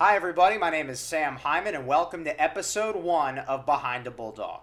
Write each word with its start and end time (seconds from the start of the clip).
Hi, 0.00 0.14
everybody. 0.14 0.58
My 0.58 0.70
name 0.70 0.90
is 0.90 1.00
Sam 1.00 1.34
Hyman, 1.34 1.74
and 1.74 1.84
welcome 1.84 2.22
to 2.22 2.40
episode 2.40 2.94
one 2.94 3.38
of 3.40 3.66
Behind 3.66 4.06
a 4.06 4.12
Bulldog. 4.12 4.60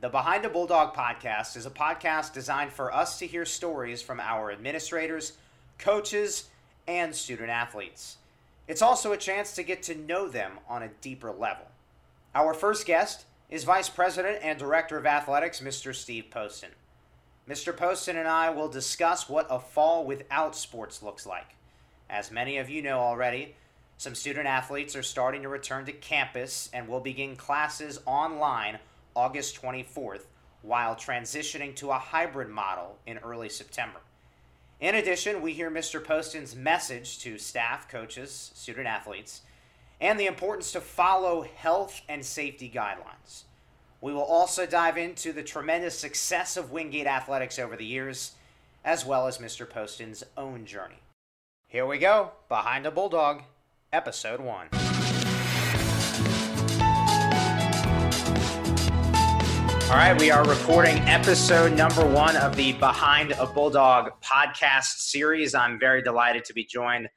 The 0.00 0.08
Behind 0.08 0.46
a 0.46 0.48
Bulldog 0.48 0.94
podcast 0.94 1.54
is 1.58 1.66
a 1.66 1.70
podcast 1.70 2.32
designed 2.32 2.72
for 2.72 2.90
us 2.90 3.18
to 3.18 3.26
hear 3.26 3.44
stories 3.44 4.00
from 4.00 4.20
our 4.20 4.50
administrators, 4.50 5.34
coaches, 5.76 6.48
and 6.88 7.14
student 7.14 7.50
athletes. 7.50 8.16
It's 8.66 8.80
also 8.80 9.12
a 9.12 9.18
chance 9.18 9.54
to 9.56 9.62
get 9.62 9.82
to 9.82 9.94
know 9.94 10.28
them 10.28 10.52
on 10.66 10.82
a 10.82 10.90
deeper 11.02 11.30
level. 11.30 11.66
Our 12.34 12.54
first 12.54 12.86
guest 12.86 13.26
is 13.50 13.64
Vice 13.64 13.90
President 13.90 14.38
and 14.42 14.58
Director 14.58 14.96
of 14.96 15.04
Athletics, 15.04 15.60
Mr. 15.60 15.94
Steve 15.94 16.28
Poston. 16.30 16.70
Mr. 17.46 17.76
Poston 17.76 18.16
and 18.16 18.28
I 18.28 18.48
will 18.48 18.68
discuss 18.68 19.28
what 19.28 19.46
a 19.50 19.60
fall 19.60 20.06
without 20.06 20.56
sports 20.56 21.02
looks 21.02 21.26
like. 21.26 21.54
As 22.08 22.30
many 22.30 22.56
of 22.56 22.70
you 22.70 22.80
know 22.80 23.00
already, 23.00 23.56
some 23.96 24.14
student 24.14 24.46
athletes 24.46 24.96
are 24.96 25.02
starting 25.02 25.42
to 25.42 25.48
return 25.48 25.84
to 25.86 25.92
campus 25.92 26.68
and 26.72 26.88
will 26.88 27.00
begin 27.00 27.36
classes 27.36 28.00
online 28.06 28.78
August 29.14 29.60
24th 29.60 30.26
while 30.62 30.96
transitioning 30.96 31.74
to 31.76 31.90
a 31.90 31.98
hybrid 31.98 32.48
model 32.48 32.98
in 33.06 33.18
early 33.18 33.48
September. 33.48 34.00
In 34.80 34.96
addition, 34.96 35.40
we 35.40 35.52
hear 35.52 35.70
Mr. 35.70 36.02
Poston's 36.02 36.56
message 36.56 37.18
to 37.20 37.38
staff, 37.38 37.88
coaches, 37.88 38.50
student 38.54 38.86
athletes, 38.86 39.42
and 40.00 40.18
the 40.18 40.26
importance 40.26 40.72
to 40.72 40.80
follow 40.80 41.42
health 41.42 42.00
and 42.08 42.24
safety 42.24 42.70
guidelines. 42.74 43.44
We 44.00 44.12
will 44.12 44.22
also 44.22 44.66
dive 44.66 44.98
into 44.98 45.32
the 45.32 45.42
tremendous 45.42 45.98
success 45.98 46.56
of 46.56 46.72
Wingate 46.72 47.06
Athletics 47.06 47.58
over 47.58 47.76
the 47.76 47.86
years, 47.86 48.32
as 48.84 49.06
well 49.06 49.26
as 49.26 49.38
Mr. 49.38 49.68
Poston's 49.68 50.24
own 50.36 50.66
journey. 50.66 51.00
Here 51.68 51.86
we 51.86 51.98
go 51.98 52.32
Behind 52.48 52.84
a 52.84 52.90
Bulldog, 52.90 53.42
Episode 53.94 54.40
1. 54.40 54.68
All 59.84 60.00
right, 60.00 60.16
we 60.18 60.32
are 60.32 60.44
recording 60.44 60.96
episode 61.02 61.76
number 61.76 62.04
one 62.04 62.36
of 62.38 62.56
the 62.56 62.72
Behind 62.72 63.30
a 63.38 63.46
Bulldog 63.46 64.10
podcast 64.20 64.96
series. 64.96 65.54
I'm 65.54 65.78
very 65.78 66.02
delighted 66.02 66.44
to 66.46 66.52
be 66.52 66.64
joined 66.64 67.08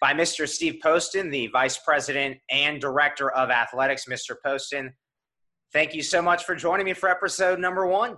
by 0.00 0.14
Mr. 0.14 0.48
Steve 0.48 0.80
Poston, 0.82 1.28
the 1.28 1.48
Vice 1.48 1.76
President 1.76 2.38
and 2.50 2.80
Director 2.80 3.30
of 3.30 3.50
Athletics. 3.50 4.06
Mr. 4.06 4.34
Poston, 4.42 4.94
thank 5.74 5.92
you 5.92 6.02
so 6.02 6.22
much 6.22 6.44
for 6.44 6.54
joining 6.54 6.86
me 6.86 6.94
for 6.94 7.10
episode 7.10 7.58
number 7.58 7.86
one. 7.86 8.16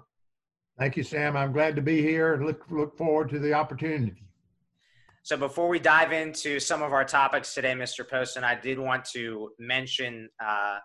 Thank 0.79 0.97
you, 0.97 1.03
Sam. 1.03 1.37
I'm 1.37 1.51
glad 1.51 1.75
to 1.75 1.83
be 1.83 2.03
here 2.03 2.35
and 2.35 2.47
look, 2.47 2.67
look 2.71 2.97
forward 2.97 3.31
to 3.31 3.41
the 3.41 3.53
opportunity. 3.53 4.26
So 5.27 5.37
before 5.37 5.67
we 5.67 5.81
dive 5.81 6.13
into 6.13 6.61
some 6.61 6.83
of 6.83 6.93
our 6.93 7.05
topics 7.05 7.53
today, 7.53 7.73
Mr. 7.73 8.09
Poston, 8.09 8.45
I 8.45 8.55
did 8.55 8.79
want 8.79 9.05
to 9.07 9.51
mention 9.59 10.29
uh, 10.39 10.79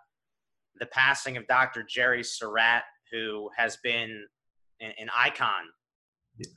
the 0.79 0.87
passing 0.87 1.37
of 1.37 1.45
Dr. 1.45 1.85
Jerry 1.87 2.23
Surratt, 2.23 2.81
who 3.11 3.51
has 3.55 3.77
been 3.83 4.25
an, 4.79 4.93
an 4.97 5.09
icon 5.15 5.65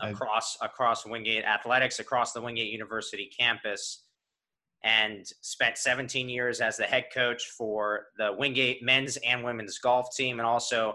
across 0.00 0.56
across 0.62 1.05
Wingate 1.05 1.44
athletics, 1.44 1.98
across 1.98 2.32
the 2.32 2.40
Wingate 2.40 2.72
University 2.72 3.28
campus 3.38 4.06
and 4.82 5.27
spent 5.42 5.77
17 5.77 6.30
years 6.30 6.62
as 6.62 6.78
the 6.78 6.84
head 6.84 7.08
coach 7.12 7.44
for 7.50 8.06
the 8.16 8.32
Wingate 8.32 8.82
men's 8.82 9.18
and 9.18 9.44
women's 9.44 9.77
golf 9.77 10.06
team, 10.16 10.38
and 10.38 10.46
also 10.46 10.94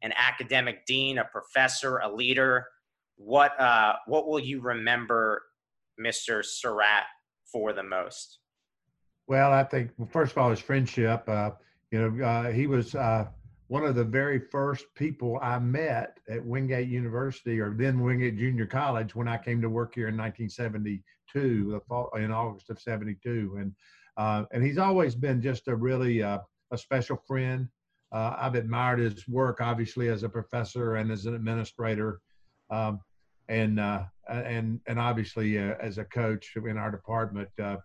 an 0.00 0.14
academic 0.16 0.86
dean, 0.86 1.18
a 1.18 1.24
professor, 1.24 1.98
a 1.98 2.10
leader. 2.10 2.64
What 3.16 3.60
uh, 3.60 3.96
what 4.06 4.26
will 4.26 4.40
you 4.40 4.62
remember 4.62 5.42
Mr. 6.00 6.44
Surratt 6.44 7.04
for 7.50 7.72
the 7.72 7.82
most? 7.82 8.38
Well, 9.26 9.52
I 9.52 9.64
think 9.64 9.90
well, 9.96 10.08
first 10.10 10.32
of 10.32 10.38
all, 10.38 10.50
his 10.50 10.60
friendship. 10.60 11.28
Uh, 11.28 11.50
you 11.90 12.00
know, 12.00 12.24
uh, 12.24 12.50
he 12.50 12.66
was 12.66 12.94
uh, 12.94 13.26
one 13.68 13.84
of 13.84 13.94
the 13.94 14.04
very 14.04 14.40
first 14.50 14.86
people 14.96 15.38
I 15.40 15.58
met 15.58 16.18
at 16.28 16.44
Wingate 16.44 16.88
University, 16.88 17.60
or 17.60 17.72
then 17.72 18.00
Wingate 18.00 18.36
Junior 18.36 18.66
College, 18.66 19.14
when 19.14 19.28
I 19.28 19.38
came 19.38 19.60
to 19.62 19.68
work 19.68 19.94
here 19.94 20.08
in 20.08 20.16
1972, 20.16 21.70
the 21.70 21.80
fall, 21.80 22.10
in 22.16 22.32
August 22.32 22.70
of 22.70 22.80
72. 22.80 23.58
And, 23.60 23.72
uh, 24.16 24.44
and 24.52 24.64
he's 24.64 24.78
always 24.78 25.14
been 25.14 25.40
just 25.40 25.68
a 25.68 25.76
really 25.76 26.22
uh, 26.22 26.38
a 26.72 26.78
special 26.78 27.16
friend. 27.28 27.68
Uh, 28.12 28.34
I've 28.36 28.56
admired 28.56 28.98
his 28.98 29.28
work, 29.28 29.60
obviously, 29.60 30.08
as 30.08 30.24
a 30.24 30.28
professor 30.28 30.96
and 30.96 31.12
as 31.12 31.26
an 31.26 31.34
administrator. 31.34 32.20
Um, 32.70 33.00
and, 33.50 33.78
uh, 33.78 34.04
and, 34.28 34.80
and 34.86 34.98
obviously 34.98 35.58
uh, 35.58 35.74
as 35.80 35.98
a 35.98 36.04
coach 36.04 36.54
in 36.56 36.78
our 36.78 36.90
department. 36.90 37.48
Uh, 37.62 37.76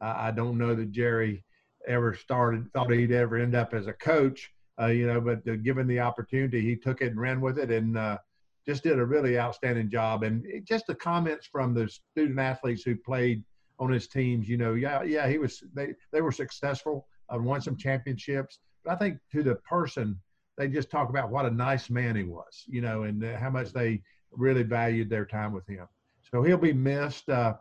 I 0.00 0.30
don't 0.30 0.58
know 0.58 0.74
that 0.74 0.90
Jerry 0.90 1.44
ever 1.86 2.14
started, 2.14 2.70
thought 2.72 2.90
he'd 2.90 3.12
ever 3.12 3.38
end 3.38 3.54
up 3.54 3.72
as 3.72 3.86
a 3.86 3.92
coach, 3.94 4.50
you 4.88 5.06
know, 5.06 5.20
but 5.20 5.44
given 5.62 5.86
the 5.86 6.00
opportunity, 6.00 6.60
he 6.60 6.76
took 6.76 7.00
it 7.00 7.12
and 7.12 7.20
ran 7.20 7.40
with 7.40 7.58
it. 7.58 7.70
And, 7.70 8.18
just 8.66 8.82
did 8.82 8.98
a 8.98 9.04
really 9.04 9.38
outstanding 9.38 9.90
job. 9.90 10.22
And 10.22 10.44
just 10.64 10.86
the 10.86 10.94
comments 10.94 11.46
from 11.46 11.74
the 11.74 11.88
student 11.88 12.38
athletes 12.38 12.82
who 12.82 12.96
played 12.96 13.44
on 13.78 13.90
his 13.90 14.08
teams, 14.08 14.48
you 14.48 14.56
know, 14.56 14.74
yeah, 14.74 15.02
yeah, 15.02 15.28
he 15.28 15.38
was. 15.38 15.62
They 15.74 15.94
they 16.12 16.20
were 16.20 16.32
successful, 16.32 17.06
uh, 17.28 17.38
won 17.38 17.60
some 17.60 17.76
championships. 17.76 18.58
But 18.84 18.92
I 18.92 18.96
think 18.96 19.18
to 19.32 19.42
the 19.42 19.56
person, 19.56 20.18
they 20.56 20.68
just 20.68 20.90
talk 20.90 21.10
about 21.10 21.30
what 21.30 21.46
a 21.46 21.50
nice 21.50 21.90
man 21.90 22.16
he 22.16 22.24
was, 22.24 22.64
you 22.66 22.80
know, 22.80 23.02
and 23.02 23.22
how 23.22 23.50
much 23.50 23.72
they 23.72 24.02
really 24.36 24.62
valued 24.62 25.10
their 25.10 25.26
time 25.26 25.52
with 25.52 25.66
him. 25.66 25.86
So 26.30 26.42
he'll 26.42 26.56
be 26.56 26.72
missed. 26.72 27.28
Uh, 27.28 27.54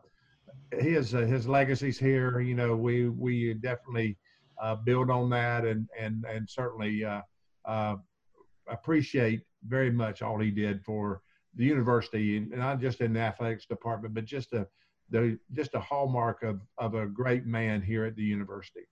his 0.79 1.13
uh, 1.13 1.19
his 1.19 1.47
legacy's 1.47 1.99
here. 1.99 2.39
You 2.39 2.55
know, 2.55 2.75
we 2.75 3.09
we 3.09 3.53
definitely 3.55 4.17
uh, 4.61 4.75
build 4.75 5.09
on 5.09 5.29
that, 5.31 5.65
and 5.65 5.87
and 5.99 6.25
and 6.25 6.49
certainly 6.49 7.03
uh, 7.03 7.21
uh, 7.65 7.95
appreciate 8.67 9.41
very 9.67 9.91
much 9.91 10.21
all 10.21 10.39
he 10.39 10.51
did 10.51 10.83
for 10.83 11.21
the 11.55 11.65
university, 11.65 12.37
and 12.37 12.49
not 12.51 12.79
just 12.79 13.01
in 13.01 13.13
the 13.13 13.19
athletics 13.19 13.65
department, 13.65 14.13
but 14.13 14.25
just 14.25 14.53
a 14.53 14.67
the 15.09 15.37
just 15.53 15.75
a 15.75 15.79
hallmark 15.79 16.43
of 16.43 16.61
of 16.77 16.95
a 16.95 17.05
great 17.07 17.45
man 17.45 17.81
here 17.81 18.05
at 18.05 18.15
the 18.15 18.23
university. 18.23 18.87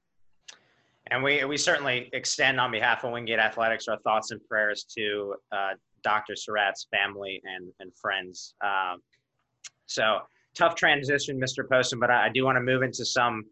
And 1.07 1.23
we 1.23 1.43
we 1.45 1.57
certainly 1.57 2.09
extend 2.13 2.59
on 2.59 2.71
behalf 2.71 3.03
of 3.03 3.11
Wingate 3.11 3.39
Athletics 3.39 3.87
our 3.87 3.97
thoughts 3.99 4.31
and 4.31 4.39
prayers 4.47 4.85
to 4.97 5.35
uh, 5.51 5.71
Dr. 6.03 6.35
Surratt's 6.35 6.87
family 6.91 7.41
and 7.43 7.71
and 7.79 7.91
friends. 7.95 8.53
Um, 8.63 9.01
so 9.87 10.19
tough 10.55 10.75
transition, 10.75 11.39
Mr. 11.39 11.67
Poston, 11.67 11.99
but 11.99 12.11
I, 12.11 12.27
I 12.27 12.29
do 12.29 12.45
want 12.45 12.55
to 12.57 12.61
move 12.61 12.83
into 12.83 13.05
some 13.05 13.45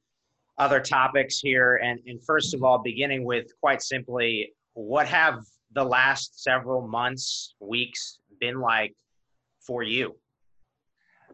other 0.58 0.80
topics 0.80 1.40
here. 1.40 1.78
And, 1.78 2.00
and 2.06 2.24
first 2.24 2.54
of 2.54 2.64
all, 2.64 2.80
beginning 2.80 3.24
with 3.24 3.48
quite 3.62 3.82
simply, 3.82 4.54
what 4.74 5.08
have 5.08 5.40
the 5.74 5.84
last 5.84 6.44
several 6.44 6.88
months, 6.88 7.56
weeks 7.60 8.20
been 8.40 8.60
like 8.60 8.94
for 9.66 9.84
you? 9.84 10.16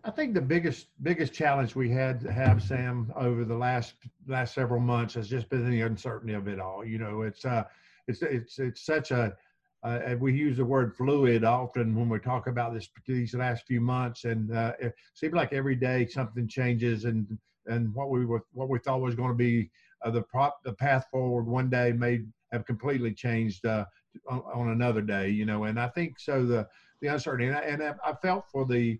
I 0.06 0.12
think 0.12 0.36
the 0.36 0.42
biggest 0.42 0.88
biggest 1.02 1.34
challenge 1.34 1.76
we 1.76 1.90
had 1.90 2.22
to 2.22 2.32
have 2.32 2.62
Sam 2.62 3.12
over 3.16 3.44
the 3.44 3.56
last 3.58 3.96
last 4.28 4.54
several 4.54 4.80
months 4.80 5.16
has 5.16 5.28
just 5.28 5.50
been 5.50 5.68
the 5.68 5.82
uncertainty 5.82 6.36
of 6.36 6.48
it 6.48 6.60
all. 6.60 6.86
You 6.86 7.00
know, 7.00 7.24
it's 7.24 7.44
uh, 7.44 7.64
it's 8.08 8.22
it's 8.22 8.60
it's 8.60 8.86
such 8.86 9.10
a 9.10 9.36
uh, 9.82 10.16
we 10.20 10.32
use 10.32 10.58
the 10.58 10.66
word 10.66 10.96
fluid 10.96 11.44
often 11.44 11.96
when 11.96 12.08
we 12.08 12.20
talk 12.20 12.46
about 12.46 12.76
this 12.76 12.88
these 13.08 13.34
last 13.34 13.66
few 13.66 13.82
months, 13.82 14.26
and 14.26 14.56
uh, 14.56 14.74
it 14.80 14.94
seems 15.16 15.34
like 15.34 15.54
every 15.54 15.76
day 15.76 16.06
something 16.06 16.48
changes, 16.48 17.06
and 17.06 17.26
and 17.66 17.92
what 17.96 18.12
we 18.12 18.28
were 18.28 18.46
what 18.54 18.70
we 18.70 18.78
thought 18.78 19.02
was 19.02 19.16
going 19.16 19.30
to 19.30 19.36
be 19.36 19.72
uh, 20.04 20.12
the 20.12 20.22
prop 20.22 20.64
the 20.64 20.74
path 20.74 21.08
forward 21.10 21.48
one 21.48 21.68
day 21.68 21.92
may 21.92 22.22
have 22.52 22.64
completely 22.68 23.12
changed 23.12 23.66
uh, 23.66 23.86
on, 24.30 24.44
on, 24.54 24.70
another 24.70 25.02
day, 25.02 25.30
you 25.30 25.48
know. 25.48 25.64
And 25.64 25.80
I 25.80 25.88
think 25.88 26.20
so 26.20 26.46
the 26.46 26.68
the 27.02 27.08
uncertainty, 27.08 27.48
and 27.48 27.58
I, 27.58 27.62
and 27.62 28.00
I 28.06 28.14
felt 28.22 28.46
for 28.52 28.68
the 28.68 29.00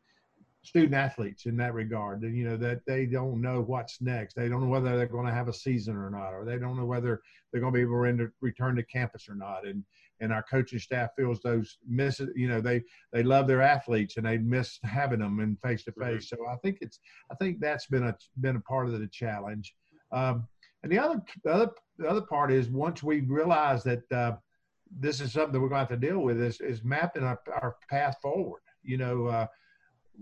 student 0.66 0.94
athletes 0.94 1.46
in 1.46 1.56
that 1.58 1.74
regard, 1.74 2.22
that, 2.22 2.32
you 2.32 2.44
know, 2.44 2.58
that 2.58 2.82
they 2.86 3.06
don't 3.06 3.42
know 3.42 3.62
what's 3.62 4.02
next. 4.02 4.36
They 4.36 4.50
don't 4.50 4.62
know 4.62 4.70
whether 4.70 4.98
they're 4.98 5.08
going 5.08 5.28
to 5.28 5.34
have 5.34 5.48
a 5.48 5.54
season 5.54 5.96
or 5.96 6.10
not, 6.10 6.32
or 6.32 6.46
they 6.46 6.58
don't 6.58 6.78
know 6.78 6.86
whether 6.86 7.22
they're 7.52 7.62
going 7.62 7.74
to 7.74 7.78
be 7.78 7.84
able 7.84 8.18
to 8.18 8.32
return 8.42 8.76
to 8.76 8.84
campus 8.84 9.28
or 9.30 9.36
not. 9.36 9.66
And 9.66 9.84
and 10.22 10.32
our 10.32 10.44
coaching 10.44 10.80
staff 10.80 11.10
feels 11.18 11.42
those 11.42 11.78
miss 11.86 12.22
you 12.38 12.48
know 12.48 12.62
they 12.62 12.82
they 13.12 13.22
love 13.22 13.48
their 13.48 13.62
athletes 13.62 14.16
and 14.16 14.26
they 14.26 14.38
miss 14.38 14.80
having 14.86 15.20
them 15.20 15.42
in 15.42 15.58
face 15.58 15.84
to 15.84 15.92
face 15.92 16.30
so 16.30 16.38
i 16.50 16.56
think 16.64 16.78
it's 16.80 17.02
i 17.34 17.36
think 17.36 17.60
that's 17.60 17.88
been 17.88 18.06
a 18.06 18.16
been 18.40 18.56
a 18.56 18.62
part 18.62 18.88
of 18.88 18.98
the 18.98 19.08
challenge 19.08 19.76
um, 20.14 20.48
and 20.84 20.92
the 20.92 20.98
other 20.98 21.22
the 21.44 21.52
other 21.52 21.72
the 21.98 22.08
other 22.08 22.22
part 22.22 22.50
is 22.50 22.70
once 22.70 23.04
we 23.04 23.20
realize 23.22 23.84
that 23.84 24.10
uh, 24.14 24.38
this 25.00 25.22
is 25.22 25.34
something 25.34 25.54
that 25.54 25.60
we're 25.60 25.70
going 25.70 25.86
to 25.86 25.92
have 25.92 26.02
to 26.02 26.08
deal 26.08 26.20
with 26.20 26.40
is, 26.40 26.62
is 26.62 26.84
mapping 26.84 27.24
our, 27.24 27.40
our 27.54 27.76
path 27.90 28.18
forward. 28.22 28.62
You 28.84 28.98
know, 28.98 29.26
uh, 29.28 29.48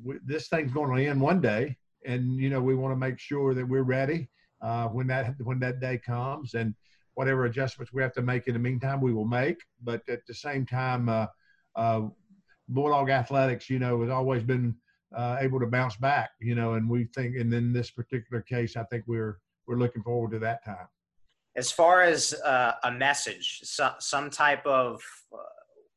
we, 0.04 0.16
this 0.26 0.48
thing's 0.48 0.72
going 0.72 0.96
to 0.96 1.10
end 1.10 1.20
one 1.20 1.42
day, 1.42 1.78
and 2.06 2.38
you 2.38 2.50
know 2.50 2.62
we 2.62 2.76
want 2.76 2.92
to 2.92 2.98
make 2.98 3.20
sure 3.20 3.54
that 3.54 3.68
we're 3.68 3.84
ready 3.84 4.30
uh, 4.62 4.88
when 4.88 5.08
that 5.08 5.36
when 5.44 5.60
that 5.60 5.80
day 5.80 5.98
comes, 5.98 6.54
and 6.54 6.74
whatever 7.16 7.46
adjustments 7.46 7.94
we 7.94 8.02
have 8.02 8.14
to 8.14 8.22
make 8.22 8.48
in 8.48 8.54
the 8.54 8.60
meantime, 8.60 9.02
we 9.02 9.14
will 9.14 9.26
make. 9.26 9.58
But 9.84 10.02
at 10.10 10.26
the 10.26 10.34
same 10.34 10.66
time, 10.66 11.10
uh, 11.10 11.28
uh 11.76 12.02
Bulldog 12.70 13.10
Athletics, 13.10 13.70
you 13.70 13.80
know, 13.80 14.02
has 14.02 14.10
always 14.10 14.42
been 14.44 14.76
uh, 15.16 15.38
able 15.40 15.60
to 15.60 15.68
bounce 15.68 15.96
back. 15.98 16.32
You 16.40 16.56
know, 16.56 16.74
and 16.74 16.90
we 16.90 17.06
think, 17.16 17.36
and 17.36 17.54
in 17.54 17.74
this 17.74 17.92
particular 17.92 18.42
case, 18.42 18.76
I 18.76 18.84
think 18.84 19.04
we're 19.08 19.40
we're 19.68 19.78
looking 19.78 20.04
forward 20.04 20.32
to 20.32 20.40
that 20.40 20.64
time. 20.66 20.88
As 21.56 21.72
far 21.72 22.02
as 22.02 22.34
uh, 22.34 22.74
a 22.84 22.92
message, 22.92 23.62
so, 23.64 23.92
some 24.00 24.30
type 24.30 24.66
of 24.66 25.02
uh, 25.32 25.38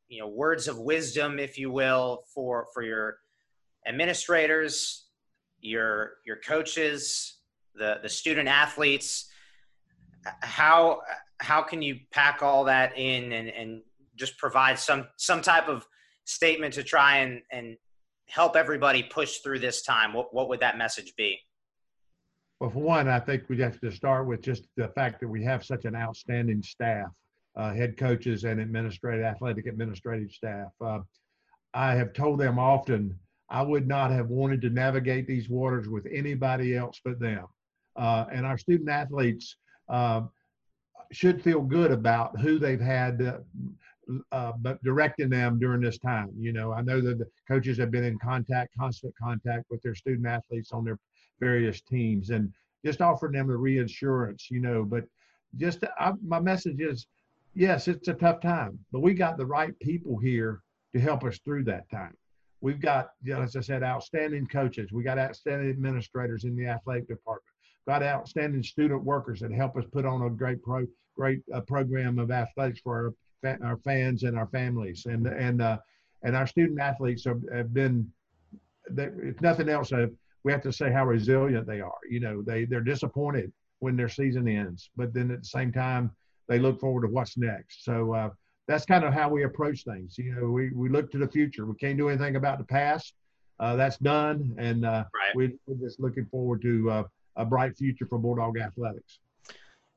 you 0.08 0.20
know 0.20 0.28
words 0.28 0.68
of 0.68 0.78
wisdom, 0.78 1.38
if 1.38 1.58
you 1.58 1.70
will, 1.70 2.24
for 2.34 2.66
for 2.74 2.82
your 2.82 3.18
administrators, 3.86 5.06
your 5.60 6.14
your 6.24 6.36
coaches, 6.36 7.38
the 7.74 7.98
the 8.02 8.08
student 8.08 8.48
athletes. 8.48 9.30
How 10.40 11.00
how 11.38 11.62
can 11.62 11.82
you 11.82 12.00
pack 12.12 12.42
all 12.42 12.64
that 12.64 12.96
in 12.96 13.32
and, 13.32 13.48
and 13.48 13.82
just 14.16 14.38
provide 14.38 14.78
some 14.78 15.06
some 15.16 15.42
type 15.42 15.68
of 15.68 15.86
statement 16.24 16.74
to 16.74 16.82
try 16.82 17.18
and 17.18 17.42
and 17.50 17.76
help 18.28 18.56
everybody 18.56 19.02
push 19.02 19.38
through 19.38 19.60
this 19.60 19.82
time? 19.82 20.12
What 20.12 20.34
what 20.34 20.48
would 20.48 20.60
that 20.60 20.78
message 20.78 21.14
be? 21.16 21.38
Well, 22.60 22.70
for 22.70 22.78
one, 22.78 23.06
I 23.06 23.20
think 23.20 23.44
we 23.48 23.58
have 23.60 23.78
to 23.80 23.92
start 23.92 24.26
with 24.26 24.40
just 24.40 24.64
the 24.76 24.88
fact 24.88 25.20
that 25.20 25.28
we 25.28 25.44
have 25.44 25.62
such 25.62 25.84
an 25.84 25.94
outstanding 25.94 26.62
staff, 26.62 27.08
uh, 27.54 27.74
head 27.74 27.98
coaches 27.98 28.44
and 28.44 28.60
administrative, 28.60 29.24
athletic 29.26 29.66
administrative 29.66 30.32
staff. 30.32 30.68
Uh, 30.80 31.00
I 31.74 31.94
have 31.94 32.14
told 32.14 32.40
them 32.40 32.58
often 32.58 33.18
I 33.48 33.62
would 33.62 33.86
not 33.86 34.10
have 34.10 34.28
wanted 34.28 34.60
to 34.62 34.70
navigate 34.70 35.26
these 35.26 35.48
waters 35.48 35.88
with 35.88 36.06
anybody 36.12 36.76
else 36.76 37.00
but 37.04 37.20
them. 37.20 37.46
Uh, 37.94 38.26
and 38.32 38.44
our 38.44 38.58
student 38.58 38.90
athletes 38.90 39.56
uh, 39.88 40.22
should 41.12 41.42
feel 41.42 41.60
good 41.60 41.92
about 41.92 42.38
who 42.40 42.58
they've 42.58 42.80
had 42.80 43.42
uh, 44.32 44.52
directing 44.84 45.28
them 45.28 45.58
during 45.58 45.80
this 45.80 45.98
time. 45.98 46.30
You 46.36 46.52
know, 46.52 46.72
I 46.72 46.82
know 46.82 47.00
that 47.00 47.18
the 47.18 47.26
coaches 47.48 47.78
have 47.78 47.90
been 47.90 48.04
in 48.04 48.18
contact, 48.18 48.72
constant 48.78 49.14
contact 49.20 49.64
with 49.70 49.82
their 49.82 49.94
student 49.94 50.26
athletes 50.26 50.72
on 50.72 50.84
their 50.84 50.98
various 51.40 51.80
teams, 51.80 52.30
and 52.30 52.52
just 52.84 53.00
offering 53.00 53.32
them 53.32 53.48
the 53.48 53.56
reassurance. 53.56 54.48
You 54.50 54.60
know, 54.60 54.84
but 54.84 55.04
just 55.56 55.84
I, 55.98 56.12
my 56.24 56.40
message 56.40 56.80
is, 56.80 57.06
yes, 57.54 57.88
it's 57.88 58.08
a 58.08 58.14
tough 58.14 58.40
time, 58.40 58.78
but 58.92 59.00
we 59.00 59.14
got 59.14 59.38
the 59.38 59.46
right 59.46 59.78
people 59.80 60.18
here 60.18 60.60
to 60.94 61.00
help 61.00 61.24
us 61.24 61.38
through 61.44 61.64
that 61.64 61.88
time. 61.90 62.14
We've 62.60 62.80
got, 62.80 63.10
you 63.22 63.34
know, 63.34 63.42
as 63.42 63.54
I 63.56 63.60
said, 63.60 63.82
outstanding 63.82 64.46
coaches. 64.46 64.90
We 64.92 65.02
got 65.02 65.18
outstanding 65.18 65.68
administrators 65.70 66.44
in 66.44 66.56
the 66.56 66.66
athletic 66.66 67.08
department. 67.08 67.44
Got 67.86 68.02
outstanding 68.02 68.62
student 68.62 69.04
workers 69.04 69.40
that 69.40 69.52
help 69.52 69.76
us 69.76 69.84
put 69.92 70.04
on 70.04 70.22
a 70.22 70.30
great 70.30 70.62
pro, 70.62 70.86
great 71.16 71.42
uh, 71.52 71.60
program 71.60 72.18
of 72.18 72.30
athletics 72.30 72.80
for 72.82 72.96
our 72.96 73.14
our 73.62 73.76
fans 73.78 74.22
and 74.24 74.36
our 74.36 74.48
families 74.48 75.06
and 75.06 75.26
and 75.26 75.62
uh, 75.62 75.78
and 76.24 76.34
our 76.34 76.46
student 76.46 76.80
athletes 76.80 77.24
have, 77.24 77.40
have 77.52 77.72
been 77.72 78.10
if 78.96 79.40
nothing 79.40 79.68
else 79.68 79.92
uh, 79.92 80.06
we 80.44 80.52
have 80.52 80.62
to 80.62 80.72
say 80.72 80.90
how 80.92 81.06
resilient 81.06 81.66
they 81.66 81.80
are 81.80 81.98
you 82.08 82.20
know 82.20 82.42
they 82.42 82.64
they're 82.64 82.80
disappointed 82.80 83.52
when 83.80 83.96
their 83.96 84.08
season 84.08 84.48
ends 84.48 84.90
but 84.96 85.12
then 85.12 85.30
at 85.30 85.40
the 85.40 85.48
same 85.48 85.72
time 85.72 86.10
they 86.48 86.58
look 86.58 86.80
forward 86.80 87.02
to 87.02 87.08
what's 87.08 87.36
next 87.36 87.84
so 87.84 88.12
uh, 88.14 88.30
that's 88.66 88.84
kind 88.84 89.04
of 89.04 89.12
how 89.12 89.28
we 89.28 89.44
approach 89.44 89.84
things 89.84 90.16
you 90.18 90.34
know 90.34 90.50
we, 90.50 90.70
we 90.70 90.88
look 90.88 91.10
to 91.10 91.18
the 91.18 91.28
future 91.28 91.66
we 91.66 91.74
can't 91.74 91.96
do 91.96 92.08
anything 92.08 92.36
about 92.36 92.58
the 92.58 92.64
past 92.64 93.14
uh, 93.60 93.74
that's 93.76 93.96
done 93.98 94.54
and 94.58 94.84
uh, 94.84 95.04
right. 95.14 95.34
we, 95.34 95.46
are 95.46 95.74
just 95.80 95.98
looking 96.00 96.26
forward 96.26 96.60
to 96.60 96.90
uh, 96.90 97.04
a 97.36 97.44
bright 97.44 97.76
future 97.76 98.06
for 98.06 98.18
bulldog 98.18 98.58
athletics 98.58 99.20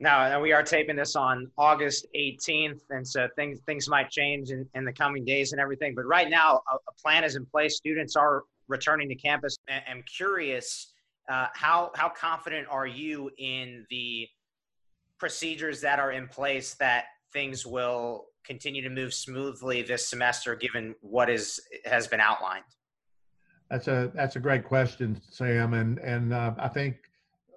now, 0.02 0.40
we 0.40 0.54
are 0.54 0.64
taping 0.64 0.96
this 0.96 1.18
on 1.18 1.52
August 1.58 2.08
18th, 2.16 2.80
and 2.90 3.06
so 3.06 3.28
things 3.36 3.60
things 3.66 3.90
might 3.90 4.10
change 4.10 4.50
in, 4.50 4.66
in 4.74 4.86
the 4.86 4.94
coming 4.94 5.26
days 5.26 5.52
and 5.52 5.60
everything. 5.60 5.94
But 5.94 6.06
right 6.06 6.30
now, 6.30 6.62
a, 6.72 6.76
a 6.76 6.94
plan 7.02 7.26
is 7.26 7.36
in 7.36 7.46
place. 7.46 7.76
Students 7.76 8.16
are 8.16 8.44
returning 8.70 9.10
to 9.10 9.16
campus. 9.16 9.58
I'm 9.68 10.04
curious, 10.04 10.94
uh, 11.30 11.48
how 11.54 11.92
how 11.96 12.08
confident 12.08 12.68
are 12.70 12.88
you 12.88 13.30
in 13.38 13.86
the 13.90 14.28
procedures 15.18 15.82
that 15.82 16.00
are 16.00 16.14
in 16.14 16.30
place 16.30 16.76
that 16.76 17.06
things 17.34 17.66
will 17.66 18.28
continue 18.50 18.82
to 18.82 18.90
move 18.90 19.14
smoothly 19.14 19.84
this 19.84 20.10
semester, 20.10 20.56
given 20.56 20.96
what 21.02 21.30
is 21.30 21.62
has 21.86 22.08
been 22.08 22.20
outlined? 22.20 22.64
That's 23.70 23.88
a 23.88 24.12
that's 24.16 24.36
a 24.36 24.40
great 24.40 24.66
question, 24.66 25.22
Sam, 25.30 25.76
and 25.76 26.00
and 26.00 26.34
uh, 26.34 26.56
I 26.58 26.68
think 26.68 26.96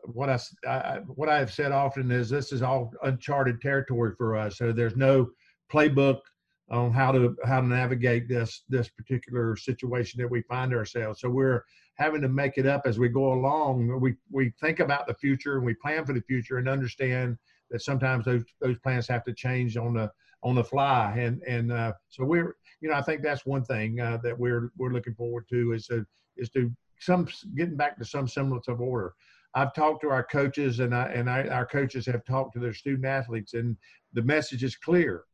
what 0.05 0.29
I, 0.29 0.39
I, 0.69 0.99
what 1.07 1.29
I 1.29 1.39
have 1.39 1.53
said 1.53 1.73
often 1.73 2.11
is 2.11 2.29
this 2.29 2.53
is 2.53 2.61
all 2.61 2.93
uncharted 3.03 3.61
territory 3.63 4.13
for 4.19 4.37
us. 4.37 4.59
So 4.59 4.73
there's 4.73 4.97
no 4.97 5.31
playbook 5.73 6.19
on 6.71 6.93
how 6.93 7.13
to 7.13 7.35
how 7.45 7.63
to 7.63 7.67
navigate 7.67 8.29
this 8.29 8.63
this 8.69 8.91
particular 8.91 9.57
situation 9.57 10.21
that 10.21 10.31
we 10.31 10.43
find 10.43 10.75
ourselves. 10.75 11.21
So 11.21 11.31
we're 11.31 11.65
having 11.95 12.21
to 12.21 12.29
make 12.29 12.59
it 12.59 12.67
up 12.67 12.83
as 12.85 12.99
we 12.99 13.09
go 13.09 13.33
along. 13.33 13.99
We 13.99 14.17
we 14.31 14.53
think 14.61 14.81
about 14.81 15.07
the 15.07 15.15
future 15.15 15.57
and 15.57 15.65
we 15.65 15.75
plan 15.75 16.05
for 16.05 16.13
the 16.13 16.21
future 16.23 16.59
and 16.59 16.69
understand 16.69 17.39
that 17.71 17.81
sometimes 17.81 18.27
those 18.27 18.45
those 18.61 18.79
plans 18.81 19.09
have 19.09 19.25
to 19.25 19.33
change 19.33 19.79
on 19.79 19.95
the 19.95 20.11
on 20.43 20.55
the 20.55 20.65
fly. 20.65 21.15
And 21.19 21.43
and 21.43 21.73
uh, 21.73 21.93
so 22.09 22.25
we're 22.25 22.57
you 22.81 22.89
know 22.89 22.95
I 22.95 23.03
think 23.03 23.23
that's 23.23 23.47
one 23.47 23.65
thing 23.65 24.01
uh, 24.01 24.19
that 24.23 24.39
we're 24.39 24.71
we're 24.77 24.93
looking 24.93 25.15
forward 25.15 25.47
to 25.51 25.73
is 25.73 25.87
to 25.87 26.05
is 26.37 26.51
to 26.51 26.73
some 27.01 27.29
getting 27.57 27.77
back 27.77 27.99
to 27.99 28.05
some 28.05 28.29
semblance 28.29 28.69
of 28.69 28.81
order. 28.81 29.15
I've 29.55 29.75
talked 29.75 30.01
to 30.03 30.09
our 30.09 30.25
coaches, 30.25 30.81
and 30.81 30.95
I, 30.95 31.09
and 31.09 31.29
I, 31.29 31.47
our 31.49 31.67
coaches 31.67 32.07
have 32.07 32.25
talked 32.25 32.55
to 32.55 32.59
their 32.59 32.73
student 32.73 33.05
athletes, 33.05 33.53
and 33.55 33.77
the 34.15 34.23
message 34.23 34.65
is 34.65 34.77
clear. 34.77 35.25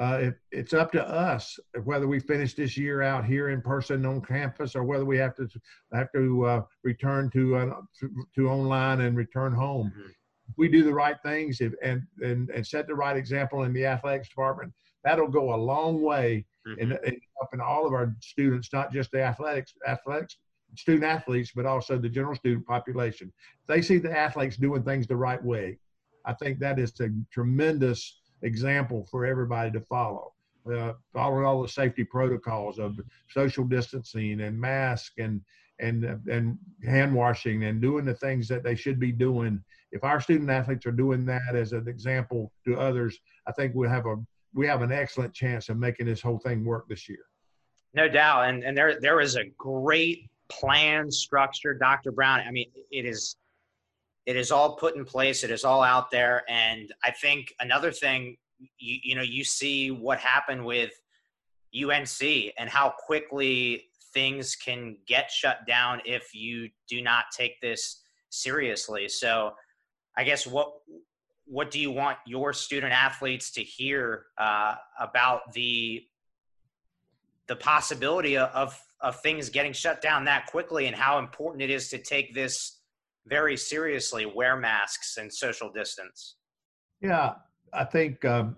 Uh, 0.00 0.18
it, 0.22 0.34
it's 0.52 0.72
up 0.72 0.92
to 0.92 1.06
us 1.06 1.58
whether 1.82 2.06
we 2.06 2.20
finish 2.20 2.54
this 2.54 2.76
year 2.76 3.02
out 3.02 3.24
here 3.24 3.48
in 3.48 3.60
person 3.60 4.06
on 4.06 4.22
campus 4.22 4.76
or 4.76 4.84
whether 4.84 5.04
we 5.04 5.18
have 5.18 5.34
to 5.34 5.48
have 5.92 6.10
to 6.12 6.46
uh, 6.46 6.62
return 6.84 7.28
to, 7.30 7.56
uh, 7.56 7.74
to, 7.98 8.08
to 8.34 8.48
online 8.48 9.00
and 9.00 9.16
return 9.16 9.52
home. 9.52 9.92
We 10.56 10.68
do 10.68 10.82
the 10.82 10.94
right 10.94 11.16
things 11.22 11.60
if, 11.60 11.72
and, 11.82 12.02
and 12.20 12.50
and 12.50 12.66
set 12.66 12.86
the 12.86 12.94
right 12.94 13.16
example 13.16 13.64
in 13.64 13.72
the 13.72 13.86
athletics 13.86 14.28
department. 14.28 14.72
That'll 15.04 15.28
go 15.28 15.54
a 15.54 15.56
long 15.56 16.02
way 16.02 16.44
mm-hmm. 16.66 16.80
in, 16.80 16.92
in 17.04 17.20
helping 17.38 17.60
all 17.60 17.86
of 17.86 17.92
our 17.92 18.14
students, 18.20 18.72
not 18.72 18.92
just 18.92 19.10
the 19.12 19.22
athletics 19.22 19.74
athletics 19.86 20.36
student 20.76 21.04
athletes, 21.04 21.52
but 21.54 21.66
also 21.66 21.98
the 21.98 22.08
general 22.08 22.34
student 22.34 22.66
population. 22.66 23.32
If 23.62 23.66
they 23.66 23.82
see 23.82 23.98
the 23.98 24.16
athletes 24.16 24.56
doing 24.56 24.82
things 24.82 25.06
the 25.06 25.16
right 25.16 25.42
way, 25.42 25.78
I 26.24 26.34
think 26.34 26.58
that 26.58 26.78
is 26.78 26.98
a 27.00 27.08
tremendous 27.32 28.20
example 28.42 29.06
for 29.10 29.24
everybody 29.24 29.70
to 29.72 29.80
follow. 29.80 30.32
Uh, 30.70 30.92
following 31.14 31.46
all 31.46 31.62
the 31.62 31.68
safety 31.68 32.04
protocols 32.04 32.78
of 32.78 33.00
social 33.30 33.64
distancing 33.64 34.42
and 34.42 34.60
mask 34.60 35.14
and 35.16 35.40
and 35.80 36.04
and 36.30 36.58
hand 36.84 37.14
washing 37.14 37.64
and 37.64 37.80
doing 37.80 38.04
the 38.04 38.14
things 38.14 38.48
that 38.48 38.62
they 38.62 38.74
should 38.74 39.00
be 39.00 39.12
doing. 39.12 39.62
If 39.92 40.04
our 40.04 40.20
student 40.20 40.50
athletes 40.50 40.86
are 40.86 40.92
doing 40.92 41.24
that 41.26 41.54
as 41.54 41.72
an 41.72 41.88
example 41.88 42.52
to 42.66 42.78
others, 42.78 43.18
I 43.46 43.52
think 43.52 43.74
we 43.74 43.88
have 43.88 44.06
a 44.06 44.16
we 44.54 44.66
have 44.66 44.82
an 44.82 44.92
excellent 44.92 45.34
chance 45.34 45.68
of 45.68 45.78
making 45.78 46.06
this 46.06 46.20
whole 46.20 46.38
thing 46.38 46.64
work 46.64 46.88
this 46.88 47.08
year. 47.08 47.24
No 47.94 48.08
doubt, 48.08 48.48
and 48.48 48.64
and 48.64 48.76
there 48.76 49.00
there 49.00 49.20
is 49.20 49.36
a 49.36 49.44
great 49.56 50.28
plan, 50.48 51.10
structure, 51.10 51.74
Dr. 51.74 52.12
Brown. 52.12 52.40
I 52.40 52.50
mean, 52.50 52.70
it 52.90 53.04
is 53.04 53.36
it 54.28 54.36
is 54.36 54.50
all 54.50 54.76
put 54.76 54.94
in 54.94 55.06
place. 55.06 55.42
It 55.42 55.50
is 55.50 55.64
all 55.64 55.82
out 55.82 56.10
there. 56.10 56.44
And 56.50 56.92
I 57.02 57.10
think 57.10 57.54
another 57.60 57.90
thing, 57.90 58.36
you, 58.78 58.98
you 59.02 59.14
know, 59.14 59.22
you 59.22 59.42
see 59.42 59.90
what 59.90 60.18
happened 60.18 60.66
with 60.66 60.90
UNC 61.74 62.20
and 62.58 62.68
how 62.68 62.92
quickly 62.98 63.86
things 64.12 64.54
can 64.54 64.98
get 65.06 65.30
shut 65.30 65.66
down 65.66 66.02
if 66.04 66.34
you 66.34 66.68
do 66.90 67.00
not 67.00 67.24
take 67.34 67.58
this 67.62 68.02
seriously. 68.28 69.08
So, 69.08 69.52
I 70.18 70.24
guess 70.24 70.46
what 70.46 70.72
what 71.46 71.70
do 71.70 71.78
you 71.78 71.92
want 71.92 72.18
your 72.26 72.52
student 72.52 72.92
athletes 72.92 73.52
to 73.52 73.62
hear 73.62 74.26
uh, 74.36 74.74
about 74.98 75.52
the 75.54 76.02
the 77.46 77.56
possibility 77.56 78.36
of 78.36 78.78
of 79.00 79.20
things 79.20 79.48
getting 79.48 79.72
shut 79.72 80.02
down 80.02 80.24
that 80.24 80.46
quickly 80.46 80.86
and 80.86 80.96
how 80.96 81.20
important 81.20 81.62
it 81.62 81.70
is 81.70 81.88
to 81.88 81.98
take 81.98 82.34
this 82.34 82.80
very 83.26 83.56
seriously 83.56 84.26
wear 84.26 84.56
masks 84.56 85.16
and 85.18 85.32
social 85.32 85.70
distance? 85.72 86.34
Yeah 87.00 87.34
i 87.72 87.84
think 87.84 88.24
um, 88.24 88.56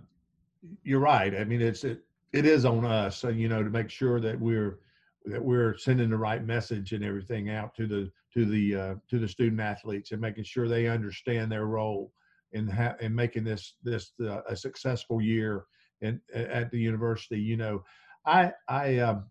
you're 0.83 1.01
right. 1.01 1.35
I 1.35 1.45
mean 1.45 1.61
it's 1.61 1.85
it, 1.85 2.03
it 2.33 2.47
is 2.47 2.65
on 2.65 2.85
us 2.87 3.23
you 3.25 3.49
know 3.49 3.63
to 3.63 3.71
make 3.71 3.91
sure 3.91 4.19
that 4.21 4.41
we're 4.41 4.79
that 5.27 5.43
we're 5.43 5.77
sending 5.77 6.11
the 6.11 6.17
right 6.17 6.45
message 6.45 6.93
and 6.93 7.05
everything 7.05 7.51
out 7.51 7.75
to 7.75 7.87
the 7.87 8.11
to 8.33 8.45
the 8.47 8.77
uh, 8.77 8.95
to 9.09 9.19
the 9.19 9.29
student 9.29 9.61
athletes 9.61 10.13
and 10.13 10.21
making 10.21 10.45
sure 10.45 10.69
they 10.69 10.89
understand 10.89 11.51
their 11.51 11.67
role 11.67 12.13
in 12.53 12.67
ha- 12.67 12.97
in 13.01 13.15
making 13.15 13.45
this 13.45 13.75
this 13.83 14.13
uh, 14.23 14.43
a 14.49 14.57
successful 14.57 15.21
year 15.21 15.65
in, 16.01 16.21
at 16.35 16.71
the 16.71 16.79
university 16.79 17.39
you 17.39 17.57
know 17.57 17.83
i 18.27 18.51
i 18.69 18.99
um, 18.99 19.25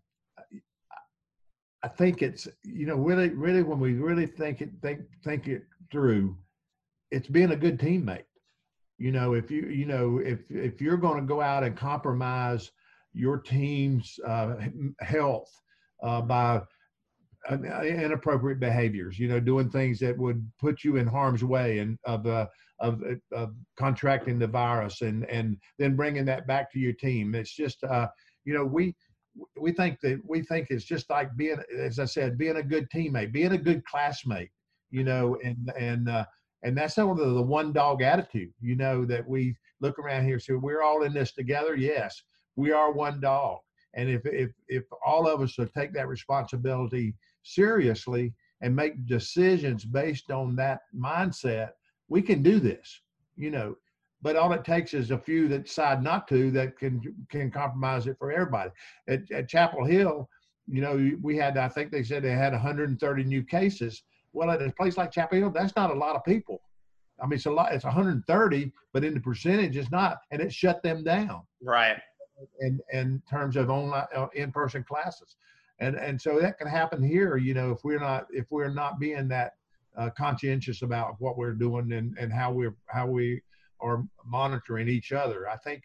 I 1.82 1.88
think 1.88 2.22
it's 2.22 2.46
you 2.62 2.86
know 2.86 2.96
really 2.96 3.30
really 3.30 3.62
when 3.62 3.80
we 3.80 3.94
really 3.94 4.26
think 4.26 4.60
it 4.60 4.70
think 4.82 5.00
think 5.24 5.48
it 5.48 5.64
through, 5.90 6.36
it's 7.10 7.28
being 7.28 7.52
a 7.52 7.56
good 7.56 7.78
teammate. 7.78 8.24
You 8.98 9.12
know 9.12 9.32
if 9.32 9.50
you 9.50 9.62
you 9.62 9.86
know 9.86 10.18
if 10.18 10.50
if 10.50 10.80
you're 10.80 10.98
going 10.98 11.20
to 11.20 11.26
go 11.26 11.40
out 11.40 11.64
and 11.64 11.76
compromise 11.76 12.70
your 13.14 13.38
team's 13.38 14.18
uh, 14.26 14.56
health 15.00 15.50
uh, 16.02 16.20
by 16.20 16.60
inappropriate 17.50 18.60
behaviors. 18.60 19.18
You 19.18 19.28
know, 19.28 19.40
doing 19.40 19.70
things 19.70 19.98
that 20.00 20.16
would 20.18 20.46
put 20.60 20.84
you 20.84 20.96
in 20.96 21.06
harm's 21.06 21.44
way 21.44 21.78
and 21.78 21.98
of 22.04 22.26
uh, 22.26 22.46
of, 22.80 23.02
of 23.32 23.54
contracting 23.78 24.38
the 24.38 24.46
virus, 24.46 25.02
and 25.02 25.24
and 25.26 25.56
then 25.78 25.96
bringing 25.96 26.24
that 26.26 26.46
back 26.46 26.72
to 26.72 26.78
your 26.78 26.92
team. 26.92 27.34
It's 27.34 27.54
just 27.54 27.82
uh, 27.84 28.08
you 28.44 28.54
know 28.54 28.64
we 28.64 28.94
we 29.58 29.72
think 29.72 30.00
that 30.00 30.20
we 30.26 30.42
think 30.42 30.68
it's 30.70 30.84
just 30.84 31.08
like 31.08 31.34
being, 31.36 31.58
as 31.78 31.98
I 31.98 32.04
said, 32.04 32.38
being 32.38 32.56
a 32.56 32.62
good 32.62 32.88
teammate, 32.90 33.32
being 33.32 33.52
a 33.52 33.58
good 33.58 33.84
classmate. 33.84 34.50
You 34.90 35.04
know, 35.04 35.38
and 35.44 35.72
and 35.78 36.08
uh, 36.08 36.24
and 36.62 36.76
that's 36.76 36.96
sort 36.96 37.20
of 37.20 37.34
the 37.34 37.42
one 37.42 37.72
dog 37.72 38.02
attitude. 38.02 38.52
You 38.60 38.76
know 38.76 39.04
that 39.06 39.26
we 39.26 39.54
look 39.80 39.98
around 39.98 40.24
here, 40.24 40.38
so 40.38 40.58
we're 40.58 40.82
all 40.82 41.04
in 41.04 41.14
this 41.14 41.32
together. 41.32 41.76
Yes, 41.76 42.20
we 42.56 42.72
are 42.72 42.92
one 42.92 43.20
dog 43.20 43.60
and 43.94 44.08
if 44.08 44.22
if 44.24 44.50
if 44.68 44.84
all 45.04 45.26
of 45.26 45.40
us 45.40 45.58
would 45.58 45.72
take 45.74 45.92
that 45.94 46.08
responsibility 46.08 47.14
seriously 47.42 48.32
and 48.60 48.74
make 48.74 49.06
decisions 49.06 49.84
based 49.84 50.30
on 50.30 50.54
that 50.56 50.80
mindset, 50.94 51.70
we 52.08 52.22
can 52.22 52.42
do 52.42 52.60
this. 52.60 53.00
You 53.36 53.50
know, 53.50 53.76
but 54.22 54.36
all 54.36 54.52
it 54.52 54.64
takes 54.64 54.94
is 54.94 55.10
a 55.10 55.18
few 55.18 55.48
that 55.48 55.64
decide 55.64 56.02
not 56.02 56.28
to 56.28 56.50
that 56.52 56.78
can 56.78 57.00
can 57.30 57.50
compromise 57.50 58.06
it 58.06 58.16
for 58.18 58.30
everybody. 58.30 58.70
At, 59.08 59.30
at 59.32 59.48
Chapel 59.48 59.84
Hill, 59.84 60.28
you 60.68 60.80
know, 60.80 61.10
we 61.20 61.36
had 61.36 61.56
I 61.56 61.68
think 61.68 61.90
they 61.90 62.04
said 62.04 62.22
they 62.22 62.30
had 62.30 62.52
130 62.52 63.24
new 63.24 63.42
cases. 63.42 64.02
Well, 64.32 64.50
at 64.50 64.62
a 64.62 64.72
place 64.72 64.96
like 64.96 65.10
Chapel 65.10 65.38
Hill, 65.38 65.50
that's 65.50 65.74
not 65.74 65.90
a 65.90 65.98
lot 65.98 66.14
of 66.14 66.24
people. 66.24 66.62
I 67.20 67.26
mean, 67.26 67.34
it's 67.34 67.46
a 67.46 67.50
lot. 67.50 67.72
It's 67.72 67.84
130, 67.84 68.72
but 68.92 69.04
in 69.04 69.14
the 69.14 69.20
percentage, 69.20 69.76
it's 69.76 69.90
not, 69.90 70.18
and 70.30 70.40
it 70.40 70.52
shut 70.52 70.82
them 70.82 71.02
down. 71.02 71.42
Right 71.60 72.00
in, 72.60 72.80
in 72.92 73.22
terms 73.28 73.56
of 73.56 73.70
online 73.70 74.06
uh, 74.14 74.26
in-person 74.34 74.84
classes. 74.84 75.36
And 75.80 75.96
and 75.96 76.20
so 76.20 76.38
that 76.40 76.58
can 76.58 76.68
happen 76.68 77.02
here 77.02 77.38
you 77.38 77.54
know 77.54 77.70
if 77.70 77.84
we're 77.84 78.00
not 78.00 78.26
if 78.30 78.46
we're 78.50 78.68
not 78.68 79.00
being 79.00 79.28
that 79.28 79.54
uh, 79.96 80.10
conscientious 80.10 80.82
about 80.82 81.16
what 81.18 81.38
we're 81.38 81.54
doing 81.54 81.92
and 81.92 82.16
and 82.18 82.32
how 82.32 82.52
we're 82.52 82.76
how 82.86 83.06
we 83.06 83.40
are 83.80 84.04
monitoring 84.26 84.88
each 84.88 85.12
other. 85.12 85.48
I 85.48 85.56
think 85.56 85.82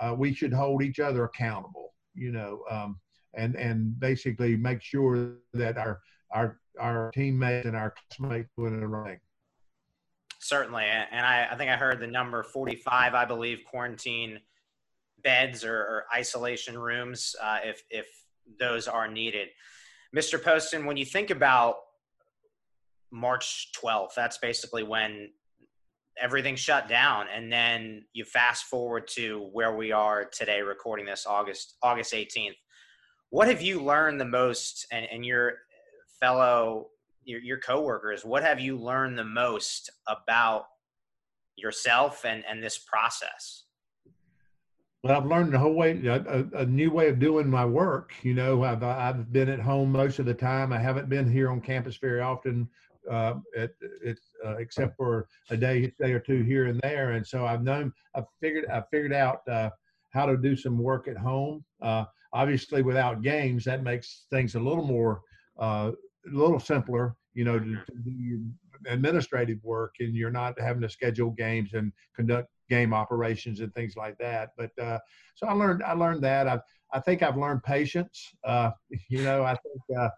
uh, 0.00 0.14
we 0.16 0.32
should 0.32 0.52
hold 0.52 0.82
each 0.82 0.98
other 0.98 1.24
accountable 1.24 1.94
you 2.14 2.32
know 2.32 2.62
um, 2.70 2.98
and 3.34 3.56
and 3.56 3.98
basically 3.98 4.56
make 4.56 4.82
sure 4.82 5.34
that 5.52 5.76
our 5.76 6.00
our 6.32 6.58
our 6.80 7.10
teammates 7.12 7.66
and 7.66 7.76
our 7.76 7.94
classmates 8.10 8.48
doing 8.56 8.80
the 8.80 8.86
right 8.86 9.18
certainly 10.38 10.84
and 10.84 11.26
I, 11.26 11.48
I 11.50 11.56
think 11.56 11.70
i 11.70 11.76
heard 11.76 12.00
the 12.00 12.06
number 12.06 12.42
45 12.42 13.14
i 13.14 13.24
believe 13.24 13.60
quarantine 13.68 14.40
beds 15.24 15.64
or, 15.64 15.76
or 15.76 16.04
isolation 16.14 16.78
rooms 16.78 17.34
uh, 17.42 17.58
if 17.64 17.82
if 17.90 18.06
those 18.60 18.86
are 18.86 19.08
needed. 19.08 19.48
Mr. 20.14 20.42
Poston, 20.42 20.86
when 20.86 20.96
you 20.96 21.04
think 21.04 21.30
about 21.30 21.76
March 23.10 23.72
12th, 23.82 24.14
that's 24.14 24.38
basically 24.38 24.82
when 24.84 25.30
everything 26.20 26.54
shut 26.54 26.88
down, 26.88 27.26
and 27.34 27.52
then 27.52 28.04
you 28.12 28.24
fast 28.24 28.64
forward 28.66 29.08
to 29.08 29.48
where 29.52 29.74
we 29.74 29.90
are 29.90 30.24
today, 30.24 30.60
recording 30.60 31.06
this 31.06 31.26
August 31.26 31.76
August 31.82 32.12
18th. 32.12 32.56
What 33.30 33.48
have 33.48 33.62
you 33.62 33.82
learned 33.82 34.20
the 34.20 34.24
most, 34.26 34.86
and, 34.92 35.06
and 35.10 35.26
your 35.26 35.54
fellow 36.20 36.88
your, 37.24 37.40
your 37.40 37.58
coworkers? 37.58 38.24
What 38.24 38.42
have 38.42 38.60
you 38.60 38.76
learned 38.76 39.18
the 39.18 39.24
most 39.24 39.90
about 40.06 40.66
yourself 41.56 42.24
and 42.24 42.44
and 42.48 42.62
this 42.62 42.78
process? 42.78 43.63
Well, 45.04 45.14
I've 45.14 45.26
learned 45.26 45.54
a 45.54 45.58
whole 45.58 45.74
way, 45.74 45.90
a, 46.06 46.46
a, 46.54 46.64
new 46.64 46.90
way 46.90 47.08
of 47.08 47.18
doing 47.18 47.46
my 47.46 47.66
work. 47.66 48.14
You 48.22 48.32
know, 48.32 48.64
I've 48.64 48.82
I've 48.82 49.30
been 49.30 49.50
at 49.50 49.60
home 49.60 49.92
most 49.92 50.18
of 50.18 50.24
the 50.24 50.32
time. 50.32 50.72
I 50.72 50.78
haven't 50.78 51.10
been 51.10 51.30
here 51.30 51.50
on 51.50 51.60
campus 51.60 51.98
very 51.98 52.22
often, 52.22 52.66
uh, 53.10 53.34
at, 53.54 53.72
it, 54.02 54.18
uh, 54.42 54.56
except 54.56 54.96
for 54.96 55.28
a 55.50 55.58
day, 55.58 55.92
day 56.00 56.12
or 56.12 56.20
two 56.20 56.42
here 56.42 56.68
and 56.68 56.80
there. 56.80 57.10
And 57.10 57.26
so 57.26 57.44
I've 57.44 57.62
known, 57.62 57.92
I've 58.14 58.24
figured, 58.40 58.64
I 58.72 58.82
figured 58.90 59.12
out 59.12 59.46
uh, 59.46 59.68
how 60.14 60.24
to 60.24 60.38
do 60.38 60.56
some 60.56 60.78
work 60.78 61.06
at 61.06 61.18
home. 61.18 61.62
Uh, 61.82 62.06
obviously, 62.32 62.80
without 62.80 63.20
games, 63.20 63.62
that 63.64 63.82
makes 63.82 64.24
things 64.30 64.54
a 64.54 64.60
little 64.60 64.86
more, 64.86 65.20
uh, 65.60 65.92
a 66.26 66.34
little 66.34 66.58
simpler. 66.58 67.14
You 67.34 67.44
know, 67.44 67.58
to, 67.58 67.74
to 67.74 67.94
do 68.06 68.46
administrative 68.88 69.58
work, 69.64 69.96
and 70.00 70.14
you're 70.14 70.30
not 70.30 70.58
having 70.58 70.80
to 70.80 70.88
schedule 70.88 71.30
games 71.30 71.74
and 71.74 71.92
conduct 72.16 72.48
game 72.68 72.94
operations 72.94 73.60
and 73.60 73.72
things 73.74 73.96
like 73.96 74.16
that. 74.18 74.50
But 74.56 74.70
uh, 74.80 74.98
so 75.34 75.46
I 75.46 75.52
learned 75.52 75.82
I 75.82 75.92
learned 75.92 76.22
that. 76.24 76.48
I 76.48 76.60
I 76.92 77.00
think 77.00 77.22
I've 77.22 77.36
learned 77.36 77.62
patience. 77.62 78.34
Uh, 78.44 78.70
you 79.08 79.22
know, 79.22 79.42
I 79.42 79.56
think 79.56 79.98
uh, 79.98 80.08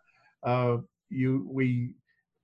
uh, 0.46 0.78
you 1.08 1.48
we 1.50 1.94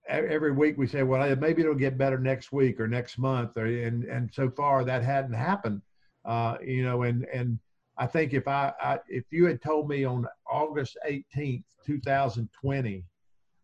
every 0.09 0.51
week 0.51 0.77
we 0.77 0.87
say, 0.87 1.03
well, 1.03 1.35
maybe 1.37 1.61
it'll 1.61 1.75
get 1.75 1.97
better 1.97 2.19
next 2.19 2.51
week 2.51 2.79
or 2.79 2.87
next 2.87 3.17
month, 3.17 3.57
or 3.57 3.65
and 3.65 4.03
and 4.05 4.29
so 4.33 4.49
far 4.49 4.83
that 4.83 5.03
hadn't 5.03 5.33
happened. 5.33 5.81
Uh, 6.25 6.57
you 6.63 6.83
know, 6.83 7.03
and 7.03 7.25
and 7.33 7.59
I 7.97 8.07
think 8.07 8.33
if 8.33 8.47
I, 8.47 8.73
I 8.81 8.99
if 9.07 9.25
you 9.31 9.45
had 9.45 9.61
told 9.61 9.87
me 9.87 10.03
on 10.03 10.27
August 10.49 10.97
18th, 11.07 11.63
2020, 11.85 13.05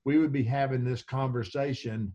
we 0.06 0.18
would 0.18 0.32
be 0.32 0.44
having 0.44 0.84
this 0.84 1.02
conversation 1.02 2.14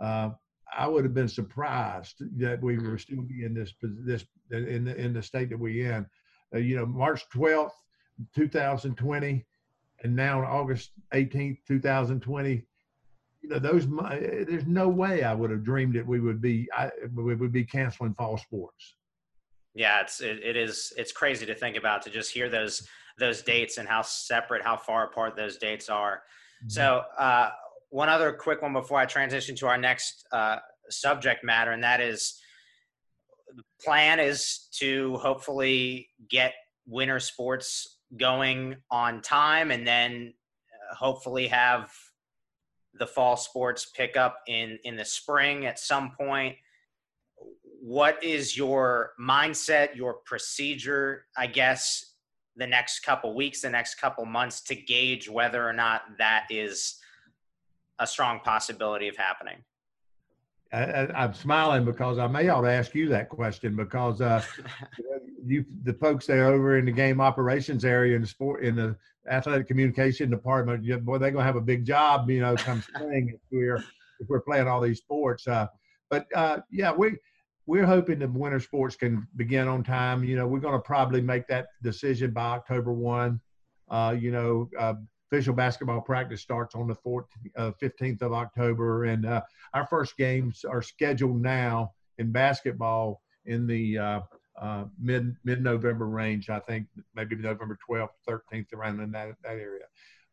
uh, 0.00 0.30
I 0.76 0.86
would 0.86 1.04
have 1.04 1.14
been 1.14 1.28
surprised 1.28 2.22
that 2.38 2.62
we 2.62 2.78
were 2.78 2.98
still 2.98 3.18
in 3.18 3.54
this 3.54 3.74
this 3.80 4.24
in 4.50 4.84
the 4.84 4.96
in 4.96 5.12
the 5.12 5.22
state 5.22 5.50
that 5.50 5.58
we 5.58 5.84
in. 5.84 6.06
Uh, 6.54 6.58
you 6.58 6.76
know, 6.76 6.86
March 6.86 7.28
twelfth, 7.30 7.74
two 8.34 8.48
thousand 8.48 8.96
twenty, 8.96 9.44
and 10.02 10.14
now 10.14 10.44
August 10.44 10.90
eighteenth, 11.12 11.58
two 11.66 11.80
thousand 11.80 12.20
twenty. 12.20 12.66
You 13.40 13.48
know, 13.48 13.58
those 13.58 13.88
there's 13.88 14.66
no 14.66 14.88
way 14.88 15.24
I 15.24 15.34
would 15.34 15.50
have 15.50 15.64
dreamed 15.64 15.94
that 15.96 16.06
we 16.06 16.20
would 16.20 16.40
be 16.40 16.68
I, 16.76 16.90
we 17.14 17.34
would 17.34 17.52
be 17.52 17.64
canceling 17.64 18.14
fall 18.14 18.38
sports. 18.38 18.96
Yeah, 19.74 20.00
it's 20.00 20.20
it, 20.20 20.42
it 20.42 20.56
is 20.56 20.92
it's 20.96 21.12
crazy 21.12 21.46
to 21.46 21.54
think 21.54 21.76
about 21.76 22.02
to 22.02 22.10
just 22.10 22.30
hear 22.30 22.48
those 22.48 22.86
those 23.18 23.42
dates 23.42 23.78
and 23.78 23.88
how 23.88 24.02
separate, 24.02 24.62
how 24.62 24.76
far 24.76 25.04
apart 25.04 25.36
those 25.36 25.56
dates 25.56 25.88
are. 25.88 26.22
Mm-hmm. 26.62 26.70
So, 26.70 27.02
uh, 27.18 27.50
one 27.92 28.08
other 28.08 28.32
quick 28.32 28.62
one 28.62 28.72
before 28.72 28.98
I 28.98 29.04
transition 29.04 29.54
to 29.56 29.66
our 29.66 29.76
next 29.76 30.26
uh, 30.32 30.56
subject 30.88 31.44
matter, 31.44 31.72
and 31.72 31.84
that 31.84 32.00
is 32.00 32.40
the 33.54 33.62
plan 33.84 34.18
is 34.18 34.68
to 34.78 35.18
hopefully 35.18 36.08
get 36.30 36.54
winter 36.86 37.20
sports 37.20 37.98
going 38.16 38.76
on 38.90 39.20
time 39.20 39.70
and 39.70 39.86
then 39.86 40.32
uh, 40.72 40.94
hopefully 40.94 41.46
have 41.48 41.92
the 42.94 43.06
fall 43.06 43.36
sports 43.36 43.90
pick 43.94 44.16
up 44.16 44.38
in 44.48 44.78
in 44.84 44.96
the 44.96 45.04
spring 45.04 45.66
at 45.66 45.78
some 45.78 46.12
point. 46.18 46.56
What 47.82 48.24
is 48.24 48.56
your 48.56 49.12
mindset 49.20 49.94
your 49.96 50.14
procedure 50.24 51.26
i 51.36 51.46
guess 51.46 52.14
the 52.56 52.66
next 52.66 53.00
couple 53.00 53.34
weeks 53.34 53.60
the 53.62 53.68
next 53.68 53.96
couple 53.96 54.24
months 54.24 54.62
to 54.62 54.74
gauge 54.74 55.28
whether 55.28 55.68
or 55.68 55.72
not 55.72 56.02
that 56.18 56.46
is 56.48 56.96
a 57.98 58.06
strong 58.06 58.40
possibility 58.40 59.08
of 59.08 59.16
happening? 59.16 59.58
I, 60.72 61.24
am 61.24 61.34
smiling 61.34 61.84
because 61.84 62.18
I 62.18 62.26
may 62.26 62.48
ought 62.48 62.62
to 62.62 62.70
ask 62.70 62.94
you 62.94 63.08
that 63.10 63.28
question 63.28 63.76
because 63.76 64.22
uh, 64.22 64.42
you, 65.44 65.66
the 65.84 65.92
folks 65.92 66.26
there 66.26 66.46
over 66.46 66.78
in 66.78 66.86
the 66.86 66.92
game 66.92 67.20
operations 67.20 67.84
area 67.84 68.16
in 68.16 68.22
the 68.22 68.28
sport 68.28 68.64
in 68.64 68.76
the 68.76 68.96
athletic 69.30 69.68
communication 69.68 70.30
department, 70.30 70.82
you, 70.82 70.96
boy, 70.98 71.18
they're 71.18 71.30
gonna 71.30 71.44
have 71.44 71.56
a 71.56 71.60
big 71.60 71.84
job, 71.84 72.30
you 72.30 72.40
know, 72.40 72.56
come 72.56 72.82
spring 72.94 73.30
if 73.34 73.40
we're 73.50 73.84
if 74.20 74.28
we're 74.28 74.40
playing 74.40 74.66
all 74.66 74.80
these 74.80 74.98
sports. 74.98 75.46
Uh, 75.46 75.66
but 76.10 76.26
uh, 76.34 76.60
yeah, 76.70 76.92
we 76.92 77.16
we're 77.66 77.86
hoping 77.86 78.18
the 78.18 78.28
winter 78.28 78.60
sports 78.60 78.96
can 78.96 79.26
begin 79.36 79.68
on 79.68 79.84
time. 79.84 80.24
You 80.24 80.36
know, 80.36 80.46
we're 80.46 80.60
gonna 80.60 80.78
probably 80.78 81.20
make 81.20 81.46
that 81.48 81.66
decision 81.82 82.32
by 82.32 82.52
October 82.52 82.92
one. 82.92 83.40
Uh, 83.90 84.16
you 84.18 84.30
know, 84.30 84.70
uh, 84.78 84.94
official 85.32 85.54
basketball 85.54 86.00
practice 86.00 86.42
starts 86.42 86.74
on 86.74 86.86
the 86.86 86.94
14th, 86.94 87.24
uh, 87.56 87.70
15th 87.82 88.20
of 88.20 88.34
October, 88.34 89.04
and 89.04 89.24
uh, 89.24 89.40
our 89.72 89.86
first 89.86 90.16
games 90.18 90.62
are 90.68 90.82
scheduled 90.82 91.40
now 91.40 91.90
in 92.18 92.30
basketball 92.30 93.22
in 93.46 93.66
the 93.66 93.96
uh, 93.98 94.20
uh 94.60 94.84
mid 95.00 95.34
mid 95.44 95.62
November 95.62 96.06
range. 96.06 96.50
I 96.50 96.58
think 96.58 96.86
maybe 97.14 97.36
November 97.36 97.78
12th, 97.88 98.10
13th, 98.28 98.74
around 98.74 99.00
in 99.00 99.10
that 99.12 99.30
that 99.42 99.52
area. 99.52 99.84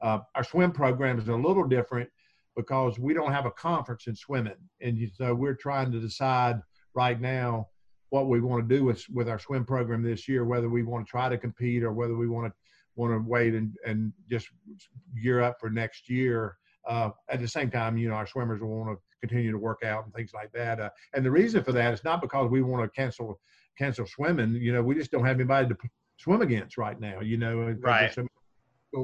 Uh, 0.01 0.19
our 0.35 0.43
swim 0.43 0.71
program 0.71 1.17
is 1.17 1.29
a 1.29 1.35
little 1.35 1.65
different 1.65 2.09
because 2.57 2.99
we 2.99 3.13
don't 3.13 3.31
have 3.31 3.45
a 3.45 3.51
conference 3.51 4.07
in 4.07 4.15
swimming, 4.15 4.53
and 4.81 4.99
so 5.15 5.33
we're 5.33 5.55
trying 5.55 5.93
to 5.93 6.01
decide 6.01 6.59
right 6.93 7.21
now 7.21 7.69
what 8.09 8.27
we 8.27 8.41
want 8.41 8.67
to 8.67 8.75
do 8.75 8.83
with 8.83 9.05
with 9.13 9.29
our 9.29 9.39
swim 9.39 9.63
program 9.63 10.03
this 10.03 10.27
year, 10.27 10.43
whether 10.43 10.67
we 10.67 10.83
want 10.83 11.05
to 11.05 11.09
try 11.09 11.29
to 11.29 11.37
compete 11.37 11.83
or 11.83 11.93
whether 11.93 12.17
we 12.17 12.27
want 12.27 12.47
to 12.47 12.53
want 12.95 13.13
to 13.13 13.29
wait 13.29 13.53
and, 13.53 13.75
and 13.85 14.11
just 14.29 14.47
gear 15.21 15.41
up 15.41 15.57
for 15.59 15.69
next 15.69 16.09
year. 16.09 16.57
Uh, 16.87 17.09
at 17.29 17.39
the 17.39 17.47
same 17.47 17.69
time, 17.69 17.97
you 17.97 18.09
know, 18.09 18.15
our 18.15 18.27
swimmers 18.27 18.61
will 18.61 18.69
want 18.69 18.89
to 18.89 18.97
continue 19.19 19.51
to 19.51 19.57
work 19.57 19.83
out 19.83 20.05
and 20.05 20.13
things 20.13 20.31
like 20.33 20.51
that. 20.53 20.79
Uh, 20.79 20.89
and 21.13 21.25
the 21.25 21.31
reason 21.31 21.63
for 21.63 21.71
that 21.71 21.93
is 21.93 22.03
not 22.03 22.21
because 22.21 22.49
we 22.49 22.61
want 22.61 22.83
to 22.83 22.89
cancel 22.99 23.39
cancel 23.77 24.05
swimming. 24.05 24.55
You 24.55 24.73
know, 24.73 24.81
we 24.81 24.95
just 24.95 25.11
don't 25.11 25.25
have 25.25 25.37
anybody 25.37 25.69
to 25.69 25.77
swim 26.17 26.41
against 26.41 26.77
right 26.77 26.99
now. 26.99 27.21
You 27.21 27.37
know, 27.37 27.75
right. 27.81 28.13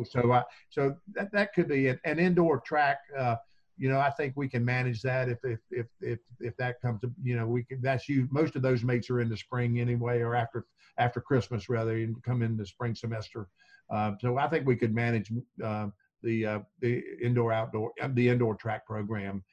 So, 0.04 0.32
uh, 0.32 0.44
so 0.70 0.96
that, 1.14 1.32
that 1.32 1.54
could 1.54 1.68
be 1.68 1.90
an, 1.90 2.00
an 2.06 2.18
indoor 2.18 2.60
track. 2.62 2.98
Uh, 3.16 3.36
you 3.78 3.90
know, 3.90 4.00
I 4.00 4.10
think 4.10 4.34
we 4.36 4.48
can 4.48 4.64
manage 4.64 5.02
that 5.02 5.30
if 5.30 5.40
if 5.44 5.60
if 5.70 5.88
if, 6.02 6.20
if 6.40 6.58
that 6.58 6.82
comes 6.82 7.02
to 7.02 7.12
you 7.22 7.36
know 7.36 7.46
we 7.46 7.64
can. 7.64 7.82
That's 7.82 8.08
you. 8.08 8.28
Most 8.32 8.56
of 8.56 8.62
those 8.62 8.84
mates 8.84 9.10
are 9.10 9.22
in 9.22 9.30
the 9.30 9.38
spring 9.38 9.80
anyway, 9.80 10.22
or 10.22 10.36
after 10.36 10.66
after 10.98 11.20
Christmas 11.20 11.70
rather, 11.70 11.96
and 11.96 12.22
come 12.24 12.42
in 12.42 12.58
the 12.58 12.66
spring 12.66 12.96
semester. 12.96 13.48
Uh, 13.94 14.12
so 14.20 14.38
I 14.38 14.48
think 14.48 14.66
we 14.66 14.76
could 14.76 14.94
manage 14.94 15.32
uh, 15.64 15.88
the 16.24 16.46
uh, 16.46 16.60
the 16.82 17.04
indoor 17.22 17.54
outdoor 17.54 17.92
the 18.14 18.30
indoor 18.30 18.56
track 18.56 18.86
program. 18.86 19.44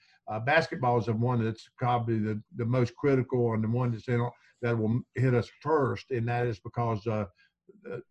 Basketball 0.47 0.99
is 0.99 1.07
the 1.07 1.13
one 1.13 1.45
that's 1.45 1.69
probably 1.77 2.19
the, 2.19 2.41
the 2.57 2.65
most 2.65 2.97
critical 2.97 3.53
and 3.53 3.63
the 3.63 3.69
one 3.69 3.91
that's 3.91 4.09
in, 4.09 4.27
that 4.63 4.79
will 4.79 5.03
hit 5.15 5.35
us 5.35 5.51
first, 5.61 6.11
and 6.11 6.27
that 6.27 6.47
is 6.47 6.59
because 6.59 7.07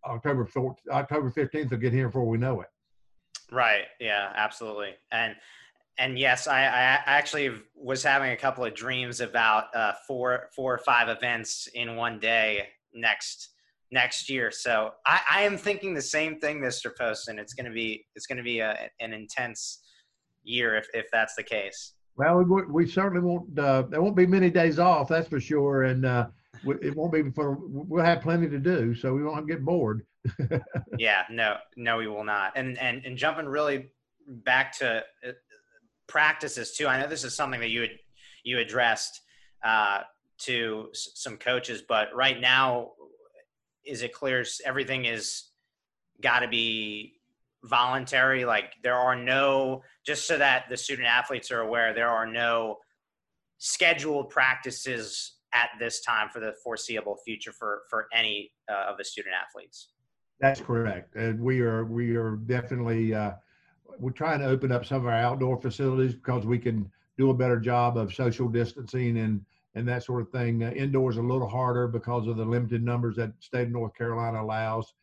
October 0.06 0.46
4th, 0.46 0.76
October 0.92 1.32
15th 1.32 1.72
will 1.72 1.78
get 1.80 1.94
here 1.94 2.10
before 2.10 2.28
we 2.28 2.38
know 2.38 2.62
it. 2.62 2.68
Right. 3.52 3.86
Yeah. 4.00 4.32
Absolutely. 4.36 4.92
And 5.12 5.36
and 5.98 6.18
yes, 6.18 6.48
I, 6.48 6.62
I 6.62 7.00
actually 7.06 7.52
was 7.76 8.02
having 8.02 8.32
a 8.32 8.38
couple 8.38 8.64
of 8.64 8.74
dreams 8.74 9.20
about 9.20 9.76
uh, 9.76 9.94
four 10.08 10.50
four 10.56 10.74
or 10.74 10.78
five 10.80 11.10
events 11.10 11.68
in 11.74 11.96
one 11.96 12.20
day 12.20 12.70
next 12.94 13.50
next 13.92 14.30
year. 14.30 14.52
So 14.52 14.92
I, 15.06 15.22
I 15.30 15.42
am 15.42 15.58
thinking 15.58 15.94
the 15.94 16.02
same 16.02 16.40
thing, 16.40 16.60
Mr. 16.60 16.92
Poston. 16.98 17.40
It's 17.40 17.54
going 17.54 17.66
to 17.66 17.72
be 17.72 18.06
it's 18.16 18.26
going 18.26 18.38
to 18.38 18.44
be 18.44 18.60
a, 18.60 18.90
an 19.00 19.14
intense 19.14 19.82
year 20.44 20.76
if 20.76 20.88
if 20.94 21.06
that's 21.12 21.36
the 21.36 21.44
case. 21.44 21.94
Well, 22.16 22.44
we, 22.44 22.64
we 22.64 22.88
certainly 22.88 23.22
won't. 23.22 23.58
Uh, 23.58 23.84
there 23.84 24.02
won't 24.02 24.16
be 24.16 24.28
many 24.28 24.50
days 24.50 24.80
off, 24.80 25.08
that's 25.08 25.28
for 25.28 25.40
sure, 25.40 25.84
and 25.84 26.06
uh, 26.06 26.28
it 26.82 26.96
won't 26.96 27.14
be 27.14 27.30
for. 27.32 27.58
We'll 27.60 28.04
have 28.04 28.22
plenty 28.22 28.50
to 28.50 28.60
do, 28.60 28.94
so 28.94 29.14
we 29.14 29.24
won't 29.24 29.48
get 29.48 29.64
bored. 29.64 30.06
yeah, 30.98 31.24
no, 31.30 31.56
no, 31.78 31.98
we 31.98 32.08
will 32.08 32.24
not. 32.24 32.54
And 32.56 32.78
and 32.80 33.04
and 33.06 33.18
jumping 33.18 33.46
really 33.46 33.92
back 34.28 34.78
to 34.80 35.04
uh, 35.28 35.32
practices 36.08 36.76
too. 36.76 36.88
I 36.88 37.02
know 37.02 37.08
this 37.08 37.24
is 37.24 37.34
something 37.34 37.60
that 37.62 37.70
you 37.70 37.82
had 37.82 37.92
you 38.44 38.60
addressed 38.60 39.22
uh, 39.64 40.02
to 40.40 40.90
some 40.94 41.38
coaches, 41.38 41.84
but 41.88 42.14
right 42.14 42.40
now, 42.40 42.92
is 43.86 44.02
it 44.02 44.14
clear 44.14 44.44
everything 44.66 45.06
is 45.06 45.46
got 46.22 46.40
to 46.40 46.48
be 46.48 47.20
voluntary? 47.64 48.46
Like 48.46 48.74
there 48.84 48.96
are 48.96 49.16
no 49.16 49.84
just 50.06 50.28
so 50.28 50.38
that 50.38 50.66
the 50.70 50.78
student 50.78 51.08
athletes 51.08 51.52
are 51.52 51.62
aware, 51.62 51.94
there 51.94 52.10
are 52.10 52.26
no 52.26 52.78
scheduled 53.58 54.30
practices 54.30 55.36
at 55.54 55.70
this 55.80 56.02
time 56.02 56.30
for 56.30 56.40
the 56.40 56.54
foreseeable 56.64 57.18
future 57.26 57.52
for 57.52 57.84
for 57.90 58.08
any 58.14 58.52
uh, 58.70 58.92
of 58.92 58.98
the 58.98 59.04
student 59.04 59.36
athletes. 59.36 59.90
That's 60.40 60.62
correct, 60.62 61.16
and 61.16 61.40
we 61.40 61.62
are 61.62 61.86
we 61.86 62.16
are 62.16 62.38
definitely 62.38 63.14
uh, 63.14 63.34
we're 64.00 64.12
trying 64.12 64.40
to 64.40 64.46
open 64.46 64.72
up 64.72 64.86
some 64.86 64.98
of 64.98 65.06
our 65.06 65.14
outdoor 65.14 65.62
facilities 65.62 66.16
because 66.16 66.46
we 66.46 66.58
can 66.58 66.90
do 67.18 67.30
a 67.30 67.34
better 67.34 67.60
job 67.60 67.98
of 67.98 68.14
social 68.14 68.48
distancing 68.48 69.20
and 69.20 69.46
and 69.76 69.88
that 69.88 70.04
sort 70.04 70.22
of 70.22 70.30
thing. 70.30 70.64
Uh, 70.64 70.72
indoors 70.72 71.18
a 71.18 71.22
little 71.22 71.48
harder 71.48 71.88
because 71.88 72.28
of 72.28 72.38
the 72.38 72.46
limited 72.46 72.84
numbers 72.84 73.16
that 73.16 73.32
state 73.40 73.68
of 73.68 73.72
North 73.72 73.96
Carolina 73.96 74.42
allows, 74.42 74.94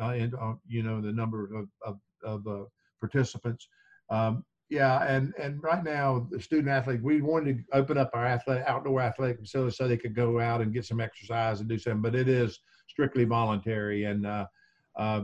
uh, 0.00 0.10
and 0.10 0.34
uh, 0.34 0.54
you 0.66 0.82
know 0.82 1.00
the 1.00 1.12
number 1.12 1.48
of 1.54 1.68
of, 1.84 1.98
of 2.22 2.46
uh, 2.46 2.64
participants. 3.00 3.68
Um, 4.10 4.44
yeah, 4.70 5.02
and 5.04 5.32
and 5.40 5.62
right 5.62 5.82
now 5.82 6.26
the 6.30 6.40
student 6.40 6.68
athlete, 6.68 7.02
we 7.02 7.22
wanted 7.22 7.58
to 7.58 7.76
open 7.76 7.96
up 7.96 8.10
our 8.12 8.26
athletic 8.26 8.66
outdoor 8.66 9.00
athletic 9.00 9.40
facility 9.40 9.74
so 9.74 9.88
they 9.88 9.96
could 9.96 10.14
go 10.14 10.40
out 10.40 10.60
and 10.60 10.74
get 10.74 10.84
some 10.84 11.00
exercise 11.00 11.60
and 11.60 11.68
do 11.68 11.78
something, 11.78 12.02
but 12.02 12.14
it 12.14 12.28
is 12.28 12.60
strictly 12.86 13.24
voluntary. 13.24 14.04
And 14.04 14.26
uh, 14.26 14.46
uh, 14.98 15.22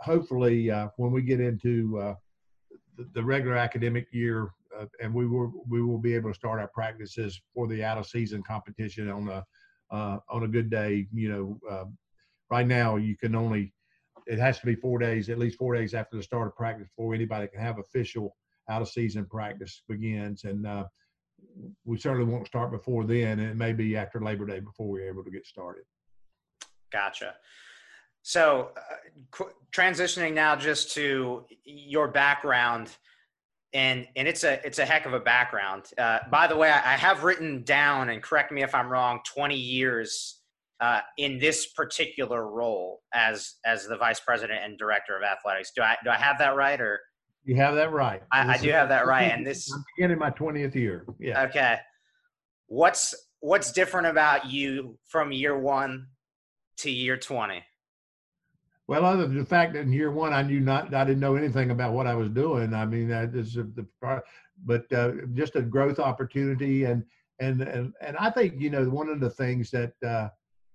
hopefully, 0.00 0.70
when 0.96 1.12
we 1.12 1.22
get 1.22 1.40
into 1.40 2.16
the, 3.12 3.22
regular 3.22 3.56
academic 3.56 4.08
year, 4.10 4.50
uh, 4.78 4.86
and 5.00 5.14
we 5.14 5.26
will 5.26 5.52
we 5.68 5.82
will 5.82 5.98
be 5.98 6.14
able 6.14 6.30
to 6.30 6.34
start 6.34 6.60
our 6.60 6.68
practices 6.68 7.40
for 7.54 7.66
the 7.66 7.82
out 7.82 7.98
of 7.98 8.06
season 8.06 8.42
competition 8.42 9.10
on 9.10 9.28
a 9.28 9.44
on 9.90 10.42
a 10.42 10.48
good 10.48 10.70
day. 10.70 11.06
You 11.12 11.58
know, 11.68 11.88
right 12.50 12.66
now 12.66 12.96
you 12.96 13.16
can 13.16 13.34
only 13.34 13.72
it 14.26 14.38
has 14.38 14.58
to 14.58 14.66
be 14.66 14.74
four 14.74 14.98
days, 14.98 15.28
at 15.28 15.38
least 15.38 15.58
four 15.58 15.74
days 15.74 15.94
after 15.94 16.16
the 16.16 16.22
start 16.22 16.48
of 16.48 16.56
practice 16.56 16.88
before 16.88 17.14
anybody 17.14 17.46
can 17.46 17.60
have 17.60 17.78
official 17.78 18.36
out 18.68 18.82
of 18.82 18.88
season 18.88 19.24
practice 19.24 19.82
begins. 19.88 20.44
And 20.44 20.66
uh, 20.66 20.84
we 21.84 21.96
certainly 21.98 22.30
won't 22.30 22.46
start 22.46 22.72
before 22.72 23.04
then. 23.04 23.38
And 23.38 23.48
it 23.48 23.56
may 23.56 23.72
be 23.72 23.96
after 23.96 24.20
Labor 24.20 24.46
Day 24.46 24.60
before 24.60 24.88
we're 24.88 25.08
able 25.08 25.22
to 25.22 25.30
get 25.30 25.46
started. 25.46 25.84
Gotcha. 26.90 27.34
So, 28.22 28.70
uh, 28.76 28.96
qu- 29.30 29.52
transitioning 29.70 30.32
now 30.32 30.56
just 30.56 30.92
to 30.94 31.44
your 31.64 32.08
background, 32.08 32.96
and 33.76 34.08
and 34.16 34.26
it's 34.26 34.42
a 34.42 34.66
it's 34.66 34.78
a 34.78 34.86
heck 34.86 35.04
of 35.04 35.12
a 35.12 35.20
background. 35.20 35.84
Uh, 35.98 36.20
by 36.30 36.46
the 36.46 36.56
way, 36.56 36.70
I, 36.70 36.94
I 36.94 36.96
have 36.96 37.24
written 37.24 37.62
down, 37.62 38.08
and 38.08 38.22
correct 38.22 38.50
me 38.50 38.62
if 38.62 38.74
I'm 38.74 38.88
wrong, 38.88 39.20
20 39.34 39.54
years 39.54 40.40
uh, 40.80 41.00
in 41.18 41.38
this 41.38 41.66
particular 41.66 42.48
role 42.48 43.02
as 43.12 43.56
as 43.66 43.86
the 43.86 43.98
vice 43.98 44.18
president 44.18 44.60
and 44.64 44.78
director 44.78 45.14
of 45.14 45.22
athletics. 45.22 45.72
Do 45.76 45.82
I 45.82 45.96
do 46.02 46.10
I 46.10 46.16
have 46.16 46.38
that 46.38 46.56
right 46.56 46.80
or? 46.80 47.00
You 47.44 47.54
have 47.56 47.76
that 47.76 47.92
right. 47.92 48.22
I, 48.32 48.54
I 48.54 48.58
do 48.58 48.70
have 48.70 48.88
that 48.88 49.06
right, 49.06 49.30
and 49.30 49.46
this. 49.46 49.70
I'm 49.72 49.84
beginning 49.96 50.18
my 50.18 50.30
twentieth 50.30 50.74
year. 50.74 51.06
Yeah. 51.20 51.44
Okay. 51.44 51.78
What's 52.66 53.14
what's 53.40 53.72
different 53.72 54.06
about 54.06 54.46
you 54.46 54.98
from 55.06 55.32
year 55.32 55.56
one 55.56 56.06
to 56.78 56.90
year 56.90 57.18
twenty? 57.18 57.62
Well, 58.88 59.04
other 59.04 59.26
than 59.26 59.38
the 59.38 59.44
fact 59.44 59.72
that 59.72 59.80
in 59.80 59.92
year 59.92 60.12
one 60.12 60.32
I 60.32 60.42
knew 60.42 60.60
not, 60.60 60.94
I 60.94 61.04
didn't 61.04 61.20
know 61.20 61.34
anything 61.34 61.70
about 61.70 61.92
what 61.92 62.06
I 62.06 62.14
was 62.14 62.28
doing. 62.30 62.72
I 62.72 62.86
mean, 62.86 63.08
that 63.08 63.34
is 63.34 63.54
the, 63.54 63.86
but 64.64 64.92
uh, 64.92 65.12
just 65.34 65.56
a 65.56 65.62
growth 65.62 65.98
opportunity, 65.98 66.84
and 66.84 67.04
and 67.40 67.62
and 67.62 67.92
and 68.00 68.16
I 68.16 68.30
think 68.30 68.60
you 68.60 68.70
know 68.70 68.84
one 68.84 69.08
of 69.08 69.18
the 69.18 69.30
things 69.30 69.70
that 69.72 69.92
uh, 70.06 70.28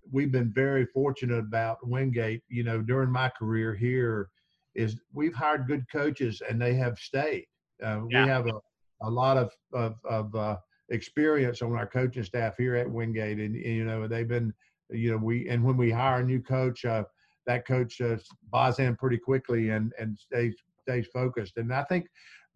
we've 0.09 0.31
been 0.31 0.51
very 0.51 0.85
fortunate 0.85 1.39
about 1.39 1.85
Wingate, 1.85 2.41
you 2.49 2.63
know, 2.63 2.81
during 2.81 3.11
my 3.11 3.29
career 3.29 3.75
here 3.75 4.29
is 4.73 4.99
we've 5.13 5.33
hired 5.33 5.67
good 5.67 5.85
coaches 5.91 6.41
and 6.47 6.61
they 6.61 6.73
have 6.73 6.97
stayed. 6.97 7.47
Uh, 7.83 8.01
yeah. 8.09 8.23
We 8.23 8.29
have 8.29 8.47
a, 8.47 8.53
a 9.01 9.09
lot 9.09 9.37
of, 9.37 9.51
of, 9.73 9.95
of 10.05 10.33
uh, 10.35 10.57
experience 10.89 11.61
on 11.61 11.75
our 11.75 11.87
coaching 11.87 12.23
staff 12.23 12.55
here 12.57 12.75
at 12.75 12.89
Wingate. 12.89 13.39
And, 13.39 13.55
and, 13.55 13.65
you 13.65 13.85
know, 13.85 14.07
they've 14.07 14.27
been, 14.27 14.53
you 14.89 15.11
know, 15.11 15.17
we, 15.17 15.49
and 15.49 15.63
when 15.63 15.77
we 15.77 15.91
hire 15.91 16.21
a 16.21 16.25
new 16.25 16.41
coach, 16.41 16.85
uh, 16.85 17.03
that 17.51 17.67
coach 17.67 17.99
uh, 18.01 18.17
buys 18.51 18.79
in 18.79 18.95
pretty 18.95 19.17
quickly 19.17 19.69
and, 19.69 19.93
and 19.99 20.17
stays, 20.17 20.55
stays 20.81 21.07
focused. 21.13 21.57
And 21.57 21.73
I 21.73 21.83
think 21.83 22.07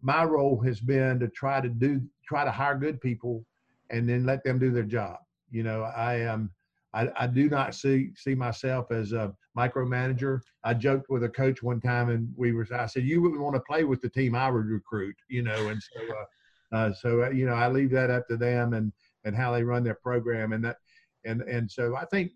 my 0.02 0.24
role 0.24 0.58
has 0.60 0.80
been 0.80 1.18
to 1.20 1.28
try 1.28 1.60
to 1.60 1.68
do, 1.68 2.00
try 2.26 2.44
to 2.44 2.50
hire 2.50 2.76
good 2.76 3.00
people 3.00 3.44
and 3.90 4.08
then 4.08 4.24
let 4.24 4.42
them 4.44 4.58
do 4.58 4.70
their 4.70 4.82
job. 4.82 5.18
You 5.50 5.62
know, 5.62 5.82
I 5.82 6.14
am, 6.20 6.34
um, 6.34 6.50
I, 6.94 7.24
I 7.24 7.26
do 7.26 7.50
not 7.50 7.74
see 7.74 8.10
see 8.16 8.34
myself 8.34 8.90
as 8.90 9.12
a 9.12 9.34
micromanager. 9.56 10.40
I 10.64 10.72
joked 10.72 11.10
with 11.10 11.24
a 11.24 11.28
coach 11.28 11.62
one 11.62 11.80
time, 11.80 12.08
and 12.08 12.32
we 12.36 12.52
were. 12.52 12.66
I 12.72 12.86
said, 12.86 13.04
"You 13.04 13.20
wouldn't 13.20 13.40
want 13.40 13.54
to 13.54 13.60
play 13.60 13.84
with 13.84 14.00
the 14.00 14.08
team 14.08 14.34
I 14.34 14.50
would 14.50 14.66
recruit," 14.66 15.16
you 15.28 15.42
know. 15.42 15.68
And 15.68 15.82
so, 15.82 16.00
uh, 16.16 16.76
uh, 16.76 16.92
so 16.94 17.24
uh, 17.24 17.30
you 17.30 17.44
know, 17.44 17.54
I 17.54 17.68
leave 17.68 17.90
that 17.90 18.10
up 18.10 18.26
to 18.28 18.36
them 18.38 18.72
and 18.72 18.92
and 19.24 19.36
how 19.36 19.52
they 19.52 19.62
run 19.62 19.84
their 19.84 19.98
program, 20.02 20.54
and 20.54 20.64
that, 20.64 20.78
and 21.26 21.42
and 21.42 21.70
so 21.70 21.96
I 21.96 22.06
think 22.06 22.32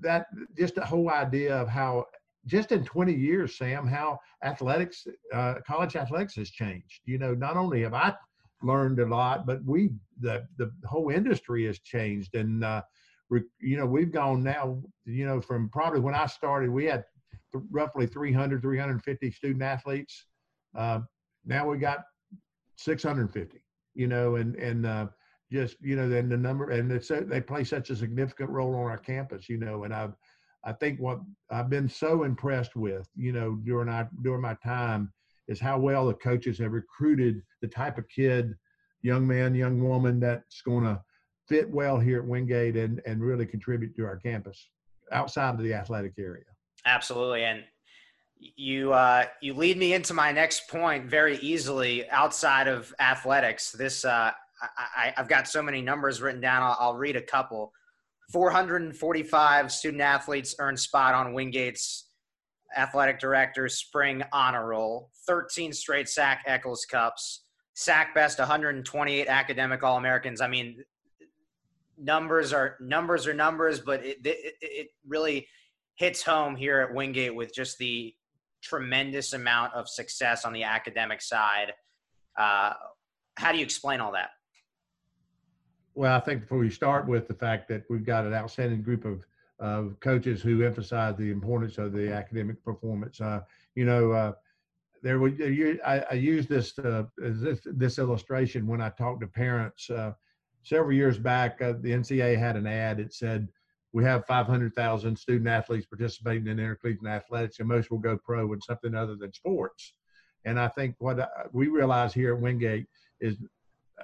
that 0.00 0.26
just 0.56 0.74
the 0.74 0.84
whole 0.84 1.10
idea 1.10 1.56
of 1.56 1.68
how 1.68 2.06
just 2.46 2.72
in 2.72 2.84
20 2.84 3.14
years, 3.14 3.56
Sam, 3.56 3.86
how 3.86 4.18
athletics, 4.42 5.06
uh, 5.32 5.54
college 5.66 5.96
athletics 5.96 6.34
has 6.34 6.50
changed. 6.50 7.00
You 7.06 7.18
know, 7.18 7.34
not 7.34 7.56
only 7.56 7.82
have 7.82 7.94
I 7.94 8.14
learned 8.62 9.00
a 9.00 9.06
lot, 9.06 9.46
but 9.46 9.64
we 9.64 9.90
the 10.20 10.46
the 10.58 10.70
whole 10.84 11.10
industry 11.10 11.66
has 11.66 11.78
changed, 11.78 12.34
and 12.34 12.64
uh, 12.64 12.82
you 13.60 13.76
know, 13.76 13.86
we've 13.86 14.12
gone 14.12 14.42
now, 14.42 14.82
you 15.04 15.26
know, 15.26 15.40
from 15.40 15.68
probably 15.70 16.00
when 16.00 16.14
I 16.14 16.26
started, 16.26 16.70
we 16.70 16.84
had 16.84 17.04
th- 17.52 17.64
roughly 17.70 18.06
300, 18.06 18.60
350 18.60 19.30
student 19.30 19.62
athletes. 19.62 20.26
Uh, 20.76 21.00
now 21.44 21.68
we 21.68 21.78
got 21.78 22.00
650, 22.76 23.62
you 23.94 24.06
know, 24.06 24.36
and, 24.36 24.56
and, 24.56 24.86
uh, 24.86 25.06
just, 25.54 25.76
you 25.80 25.96
know, 25.96 26.08
then 26.08 26.28
the 26.28 26.36
number, 26.36 26.70
and 26.70 26.92
it's, 26.92 27.08
they 27.08 27.40
play 27.40 27.64
such 27.64 27.88
a 27.90 27.96
significant 27.96 28.50
role 28.50 28.74
on 28.74 28.90
our 28.90 28.98
campus, 28.98 29.48
you 29.48 29.56
know, 29.56 29.84
and 29.84 29.94
I've, 29.94 30.14
I 30.64 30.72
think 30.72 31.00
what 31.00 31.20
I've 31.50 31.70
been 31.70 31.88
so 31.88 32.24
impressed 32.24 32.74
with, 32.76 33.08
you 33.16 33.32
know, 33.32 33.54
during 33.64 33.88
our, 33.88 34.08
during 34.22 34.42
my 34.42 34.56
time 34.62 35.12
is 35.48 35.60
how 35.60 35.78
well 35.78 36.06
the 36.06 36.14
coaches 36.14 36.58
have 36.58 36.72
recruited 36.72 37.42
the 37.62 37.68
type 37.68 37.96
of 37.98 38.08
kid, 38.08 38.54
young 39.02 39.26
man, 39.26 39.54
young 39.54 39.82
woman 39.82 40.20
that's 40.20 40.60
going 40.62 40.84
to, 40.84 41.00
fit 41.48 41.68
well 41.70 41.98
here 41.98 42.20
at 42.20 42.26
Wingate 42.26 42.76
and, 42.76 43.02
and 43.06 43.22
really 43.22 43.46
contribute 43.46 43.94
to 43.96 44.04
our 44.04 44.16
campus 44.16 44.70
outside 45.12 45.54
of 45.54 45.62
the 45.62 45.74
athletic 45.74 46.14
area. 46.18 46.44
Absolutely. 46.86 47.44
And 47.44 47.64
you 48.56 48.92
uh, 48.92 49.26
you 49.40 49.54
lead 49.54 49.78
me 49.78 49.94
into 49.94 50.12
my 50.12 50.32
next 50.32 50.68
point 50.68 51.06
very 51.06 51.38
easily 51.38 52.08
outside 52.10 52.68
of 52.68 52.94
athletics. 52.98 53.72
This 53.72 54.04
uh, 54.04 54.32
I, 54.96 55.12
have 55.16 55.28
got 55.28 55.48
so 55.48 55.62
many 55.62 55.82
numbers 55.82 56.22
written 56.22 56.40
down. 56.40 56.62
I'll, 56.62 56.76
I'll, 56.78 56.96
read 56.96 57.16
a 57.16 57.22
couple. 57.22 57.72
445 58.32 59.72
student 59.72 60.00
athletes 60.00 60.54
earned 60.58 60.78
spot 60.78 61.14
on 61.14 61.34
Wingate's 61.34 62.08
athletic 62.76 63.18
director, 63.18 63.68
spring 63.68 64.22
honor 64.32 64.66
roll, 64.66 65.10
13 65.26 65.72
straight 65.72 66.08
SAC 66.08 66.42
Echols 66.46 66.86
Cups, 66.86 67.44
sack 67.74 68.14
best 68.14 68.38
128 68.38 69.28
academic 69.28 69.82
All 69.82 69.96
Americans. 69.96 70.40
I 70.40 70.48
mean, 70.48 70.82
numbers 71.98 72.52
are 72.52 72.76
numbers 72.80 73.26
are 73.26 73.34
numbers, 73.34 73.80
but 73.80 74.04
it, 74.04 74.18
it, 74.24 74.54
it 74.60 74.88
really 75.06 75.46
hits 75.96 76.22
home 76.22 76.56
here 76.56 76.80
at 76.80 76.94
Wingate 76.94 77.34
with 77.34 77.54
just 77.54 77.78
the 77.78 78.14
tremendous 78.62 79.32
amount 79.32 79.74
of 79.74 79.88
success 79.88 80.44
on 80.44 80.52
the 80.52 80.64
academic 80.64 81.20
side. 81.20 81.72
Uh, 82.38 82.72
how 83.36 83.52
do 83.52 83.58
you 83.58 83.64
explain 83.64 84.00
all 84.00 84.12
that? 84.12 84.30
Well, 85.94 86.16
I 86.16 86.20
think 86.20 86.42
before 86.42 86.58
we 86.58 86.70
start 86.70 87.06
with 87.06 87.28
the 87.28 87.34
fact 87.34 87.68
that 87.68 87.84
we've 87.88 88.04
got 88.04 88.26
an 88.26 88.34
outstanding 88.34 88.82
group 88.82 89.04
of 89.04 89.24
of 89.60 89.98
coaches 90.00 90.42
who 90.42 90.62
emphasize 90.62 91.16
the 91.16 91.30
importance 91.30 91.78
of 91.78 91.92
the 91.92 92.12
academic 92.12 92.62
performance. 92.64 93.20
Uh, 93.20 93.40
you 93.74 93.84
know, 93.84 94.12
uh, 94.12 94.32
there 95.02 95.18
was 95.18 95.32
I, 95.86 96.04
I 96.10 96.14
use 96.14 96.46
this, 96.46 96.78
uh, 96.78 97.04
this, 97.16 97.60
this 97.64 97.98
illustration 97.98 98.66
when 98.66 98.80
I 98.80 98.90
talk 98.90 99.20
to 99.20 99.26
parents. 99.26 99.88
Uh, 99.90 100.12
several 100.62 100.92
years 100.92 101.18
back, 101.18 101.60
uh, 101.62 101.74
the 101.80 101.90
NCAA 101.90 102.38
had 102.38 102.56
an 102.56 102.66
ad. 102.66 102.98
It 102.98 103.12
said, 103.12 103.48
"We 103.92 104.02
have 104.04 104.26
500,000 104.26 105.16
student 105.16 105.48
athletes 105.48 105.86
participating 105.86 106.46
in 106.48 106.58
intercollegiate 106.58 107.06
athletics, 107.06 107.60
and 107.60 107.68
most 107.68 107.90
will 107.90 107.98
go 107.98 108.18
pro 108.18 108.52
in 108.54 108.60
something 108.60 108.94
other 108.94 109.14
than 109.14 109.32
sports." 109.32 109.92
And 110.46 110.58
I 110.58 110.68
think 110.68 110.96
what 110.98 111.20
uh, 111.20 111.28
we 111.52 111.68
realize 111.68 112.12
here 112.12 112.34
at 112.34 112.40
Wingate 112.40 112.86
is 113.20 113.36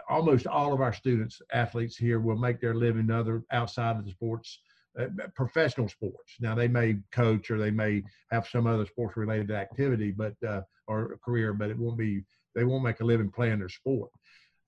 almost 0.08 0.46
all 0.46 0.72
of 0.72 0.80
our 0.80 0.92
students, 0.92 1.40
athletes 1.52 1.96
here, 1.96 2.20
will 2.20 2.36
make 2.36 2.60
their 2.60 2.74
living 2.74 3.10
other 3.10 3.42
outside 3.50 3.96
of 3.96 4.04
the 4.04 4.10
sports 4.10 4.60
uh, 4.98 5.06
professional 5.36 5.88
sports. 5.88 6.34
Now 6.40 6.54
they 6.54 6.66
may 6.66 6.96
coach 7.12 7.50
or 7.50 7.58
they 7.58 7.70
may 7.70 8.02
have 8.32 8.48
some 8.48 8.66
other 8.66 8.86
sports 8.86 9.16
related 9.16 9.52
activity, 9.52 10.10
but 10.10 10.34
uh, 10.46 10.62
or 10.88 11.16
career, 11.24 11.52
but 11.52 11.70
it 11.70 11.78
won't 11.78 11.96
be 11.96 12.24
they 12.56 12.64
won't 12.64 12.82
make 12.82 13.00
a 13.00 13.04
living 13.04 13.30
playing 13.30 13.60
their 13.60 13.68
sport. 13.68 14.10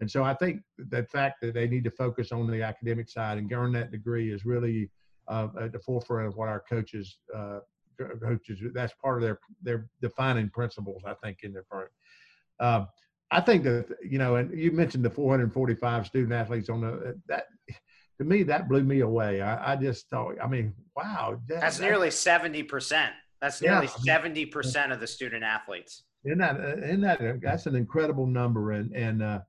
And 0.01 0.11
so 0.11 0.23
I 0.23 0.35
think 0.35 0.63
the 0.79 1.05
fact 1.05 1.41
that 1.43 1.55
they 1.55 1.67
need 1.67 1.85
to 1.85 1.91
focus 1.91 2.31
on 2.31 2.49
the 2.49 2.63
academic 2.63 3.09
side 3.09 3.39
and 3.39 3.53
earn 3.53 3.73
that 3.73 3.91
degree 3.91 4.33
is 4.33 4.45
really 4.45 4.91
uh, 5.29 5.49
at 5.61 5.73
the 5.73 5.79
forefront 5.81 6.29
of 6.29 6.37
what 6.37 6.49
our 6.49 6.63
coaches 6.69 7.19
uh, 7.35 7.59
coaches 8.23 8.61
that's 8.75 8.95
part 9.03 9.19
of 9.19 9.23
their 9.23 9.39
their 9.63 9.89
defining 10.01 10.51
principles. 10.51 11.03
I 11.05 11.15
think 11.15 11.39
in 11.43 11.53
their 11.53 11.65
firm. 11.69 11.89
Uh, 12.61 12.85
I 13.33 13.41
think 13.41 13.65
that 13.65 13.87
you 14.05 14.19
know, 14.19 14.37
and 14.37 14.57
you 14.57 14.71
mentioned 14.71 15.05
the 15.05 15.11
445 15.11 16.07
student 16.07 16.33
athletes 16.33 16.69
on 16.69 16.83
the 16.83 17.21
that 17.27 17.47
to 18.23 18.29
me, 18.29 18.43
that 18.45 18.69
blew 18.69 18.85
me 18.85 19.01
away. 19.01 19.41
I, 19.41 19.73
I 19.73 19.77
just 19.77 20.09
thought, 20.09 20.37
I 20.43 20.47
mean, 20.47 20.73
wow. 20.97 21.41
That, 21.49 21.61
that's 21.61 21.81
nearly 21.81 22.09
70%. 22.09 23.11
That's 23.41 23.61
nearly 23.61 23.89
yeah, 24.05 24.21
70% 24.21 24.93
of 24.93 25.01
the 25.01 25.07
student 25.07 25.43
athletes. 25.43 26.05
Isn't 26.25 26.39
that, 26.39 26.61
isn't 26.61 27.01
that, 27.01 27.41
that's 27.43 27.67
an 27.67 27.75
incredible 27.75 28.27
number. 28.27 28.73
And, 28.73 28.95
and, 28.95 29.23
uh, 29.23 29.41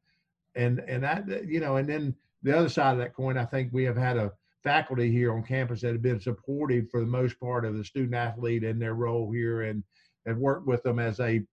and, 0.55 0.79
and 0.87 1.03
that, 1.03 1.45
you 1.45 1.59
know, 1.59 1.77
and 1.77 1.87
then 1.87 2.15
the 2.41 2.57
other 2.57 2.69
side 2.69 2.93
of 2.93 2.97
that 2.97 3.13
coin, 3.13 3.37
I 3.37 3.45
think 3.45 3.69
we 3.71 3.83
have 3.83 3.97
had 3.97 4.17
a 4.17 4.31
faculty 4.63 5.11
here 5.11 5.33
on 5.33 5.43
campus 5.43 5.81
that 5.81 5.91
have 5.91 6.01
been 6.01 6.19
supportive 6.19 6.89
for 6.89 6.99
the 6.99 7.05
most 7.05 7.39
part 7.39 7.65
of 7.65 7.77
the 7.77 7.83
student 7.83 8.15
athlete 8.15 8.63
in 8.63 8.79
their 8.79 8.95
role 8.95 9.31
here 9.31 9.63
and 9.63 9.83
have 10.25 10.37
worked 10.37 10.65
with 10.65 10.81
them 10.81 10.97
as 10.97 11.17
they 11.17 11.43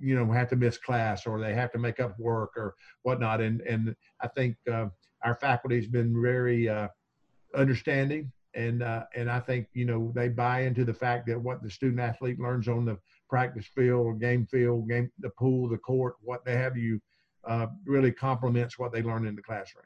you 0.00 0.14
know 0.14 0.30
have 0.32 0.48
to 0.48 0.56
miss 0.56 0.78
class 0.78 1.26
or 1.26 1.40
they 1.40 1.54
have 1.54 1.70
to 1.70 1.78
make 1.78 2.00
up 2.00 2.18
work 2.18 2.50
or 2.56 2.74
whatnot 3.02 3.40
and 3.40 3.60
and 3.62 3.94
i 4.20 4.26
think 4.26 4.56
uh, 4.70 4.86
our 5.22 5.36
faculty 5.36 5.76
has 5.76 5.86
been 5.86 6.20
very 6.20 6.68
uh, 6.68 6.88
understanding 7.54 8.30
and 8.54 8.82
uh, 8.82 9.04
and 9.14 9.30
I 9.30 9.40
think 9.40 9.68
you 9.74 9.84
know 9.84 10.12
they 10.14 10.28
buy 10.28 10.62
into 10.62 10.84
the 10.84 10.94
fact 10.94 11.26
that 11.28 11.40
what 11.40 11.62
the 11.62 11.70
student 11.70 12.00
athlete 12.00 12.40
learns 12.40 12.68
on 12.68 12.84
the 12.84 12.98
practice 13.28 13.66
field, 13.66 14.20
game 14.20 14.46
field, 14.46 14.88
game 14.88 15.10
the 15.20 15.30
pool, 15.30 15.68
the 15.68 15.78
court, 15.78 16.16
what 16.22 16.44
they 16.44 16.56
have 16.56 16.76
you 16.76 17.00
uh, 17.48 17.66
really 17.86 18.12
complements 18.12 18.78
what 18.78 18.92
they 18.92 19.02
learn 19.02 19.26
in 19.26 19.36
the 19.36 19.42
classroom. 19.42 19.84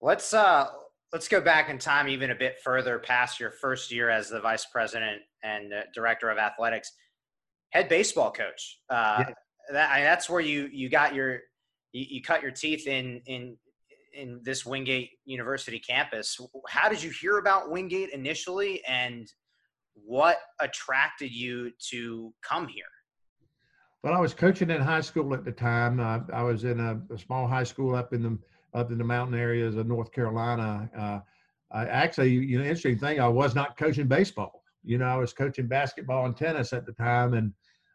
Let's 0.00 0.34
uh 0.34 0.68
let's 1.12 1.28
go 1.28 1.40
back 1.40 1.70
in 1.70 1.78
time 1.78 2.08
even 2.08 2.30
a 2.30 2.34
bit 2.34 2.58
further 2.62 2.98
past 2.98 3.40
your 3.40 3.52
first 3.52 3.90
year 3.90 4.10
as 4.10 4.28
the 4.28 4.40
vice 4.40 4.66
president 4.66 5.22
and 5.42 5.72
director 5.94 6.28
of 6.30 6.38
athletics, 6.38 6.92
head 7.76 7.88
baseball 7.88 8.32
coach. 8.32 8.80
Uh, 8.90 9.24
yeah. 9.26 9.34
that, 9.72 9.90
I 9.90 9.96
mean, 9.96 10.04
that's 10.04 10.28
where 10.28 10.40
you 10.40 10.68
you 10.72 10.88
got 10.88 11.14
your 11.14 11.40
you, 11.92 12.06
you 12.08 12.22
cut 12.22 12.42
your 12.42 12.50
teeth 12.50 12.86
in 12.86 13.20
in 13.26 13.56
in 14.14 14.40
this 14.42 14.64
Wingate 14.64 15.10
University 15.24 15.78
campus. 15.78 16.38
How 16.68 16.88
did 16.88 17.02
you 17.02 17.10
hear 17.10 17.38
about 17.38 17.70
Wingate 17.70 18.10
initially, 18.10 18.82
and 18.86 19.30
what 19.94 20.38
attracted 20.60 21.32
you 21.32 21.70
to 21.90 22.32
come 22.42 22.66
here? 22.68 22.84
Well, 24.02 24.14
I 24.14 24.20
was 24.20 24.34
coaching 24.34 24.70
in 24.70 24.80
high 24.80 25.00
school 25.00 25.34
at 25.34 25.44
the 25.44 25.52
time. 25.52 26.00
I, 26.00 26.20
I 26.32 26.42
was 26.42 26.64
in 26.64 26.78
a, 26.78 27.00
a, 27.12 27.18
small 27.18 27.48
high 27.48 27.64
school 27.64 27.94
up 27.94 28.12
in 28.12 28.22
the 28.22 28.38
up 28.78 28.90
in 28.92 28.98
the 28.98 29.04
mountain 29.04 29.38
areas 29.38 29.76
of 29.76 29.86
North 29.86 30.12
Carolina. 30.12 30.88
Uh, 30.96 31.20
I 31.72 31.86
actually, 31.86 32.30
you 32.30 32.58
know, 32.58 32.64
interesting 32.64 32.98
thing, 32.98 33.20
I 33.20 33.28
was 33.28 33.54
not 33.54 33.76
coaching 33.76 34.06
baseball. 34.06 34.62
You 34.84 34.98
know, 34.98 35.06
I 35.06 35.16
was 35.16 35.32
coaching 35.32 35.66
basketball 35.66 36.26
and 36.26 36.36
tennis 36.36 36.72
at 36.72 36.86
the 36.86 36.92
time, 36.92 37.34
and 37.34 37.52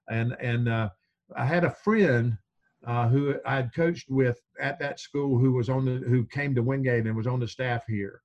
and 0.09 0.35
and 0.39 0.69
uh, 0.69 0.89
I 1.35 1.45
had 1.45 1.63
a 1.63 1.69
friend 1.69 2.37
uh, 2.85 3.07
who 3.07 3.35
I 3.45 3.55
had 3.55 3.73
coached 3.73 4.09
with 4.09 4.39
at 4.59 4.79
that 4.79 4.99
school, 4.99 5.37
who 5.37 5.53
was 5.53 5.69
on 5.69 5.85
the 5.85 5.97
who 6.07 6.25
came 6.25 6.55
to 6.55 6.63
Wingate 6.63 7.05
and 7.05 7.15
was 7.15 7.27
on 7.27 7.39
the 7.39 7.47
staff 7.47 7.85
here. 7.87 8.21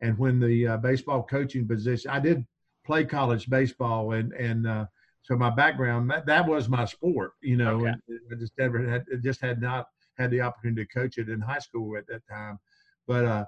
And 0.00 0.18
when 0.18 0.40
the 0.40 0.66
uh, 0.66 0.76
baseball 0.78 1.22
coaching 1.22 1.66
position, 1.66 2.10
I 2.10 2.20
did 2.20 2.44
play 2.84 3.04
college 3.04 3.48
baseball, 3.48 4.12
and 4.12 4.32
and 4.32 4.66
uh, 4.66 4.86
so 5.22 5.36
my 5.36 5.50
background 5.50 6.10
that, 6.10 6.26
that 6.26 6.46
was 6.46 6.68
my 6.68 6.84
sport, 6.84 7.32
you 7.42 7.56
know. 7.56 7.86
Okay. 7.86 7.94
I 8.30 8.34
just 8.38 8.52
never 8.58 8.86
had 8.86 9.04
just 9.22 9.40
had 9.40 9.60
not 9.60 9.86
had 10.18 10.30
the 10.30 10.42
opportunity 10.42 10.84
to 10.84 10.92
coach 10.92 11.18
it 11.18 11.28
in 11.28 11.40
high 11.40 11.58
school 11.58 11.96
at 11.96 12.06
that 12.08 12.22
time, 12.28 12.58
but 13.06 13.24
uh, 13.24 13.44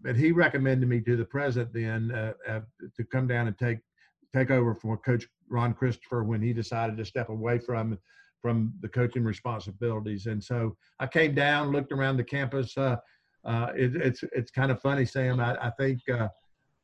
but 0.00 0.16
he 0.16 0.32
recommended 0.32 0.88
me 0.88 1.00
to 1.00 1.16
the 1.16 1.24
president 1.24 1.72
then 1.72 2.12
uh, 2.12 2.32
uh, 2.46 2.60
to 2.96 3.04
come 3.04 3.26
down 3.26 3.46
and 3.46 3.58
take 3.58 3.78
take 4.34 4.50
over 4.50 4.74
from 4.74 4.96
Coach 4.98 5.26
Ron 5.48 5.74
Christopher 5.74 6.24
when 6.24 6.42
he 6.42 6.52
decided 6.52 6.96
to 6.96 7.04
step 7.04 7.28
away 7.28 7.58
from 7.58 7.98
from 8.42 8.74
the 8.80 8.88
coaching 8.88 9.24
responsibilities. 9.24 10.26
And 10.26 10.42
so 10.42 10.76
I 11.00 11.06
came 11.06 11.34
down, 11.34 11.72
looked 11.72 11.92
around 11.92 12.18
the 12.18 12.24
campus. 12.24 12.76
Uh, 12.76 12.96
uh, 13.44 13.68
it, 13.74 13.96
it's 13.96 14.22
it's 14.32 14.50
kind 14.50 14.70
of 14.70 14.80
funny, 14.82 15.06
Sam. 15.06 15.40
I, 15.40 15.56
I 15.60 15.70
think 15.78 16.00
uh, 16.10 16.28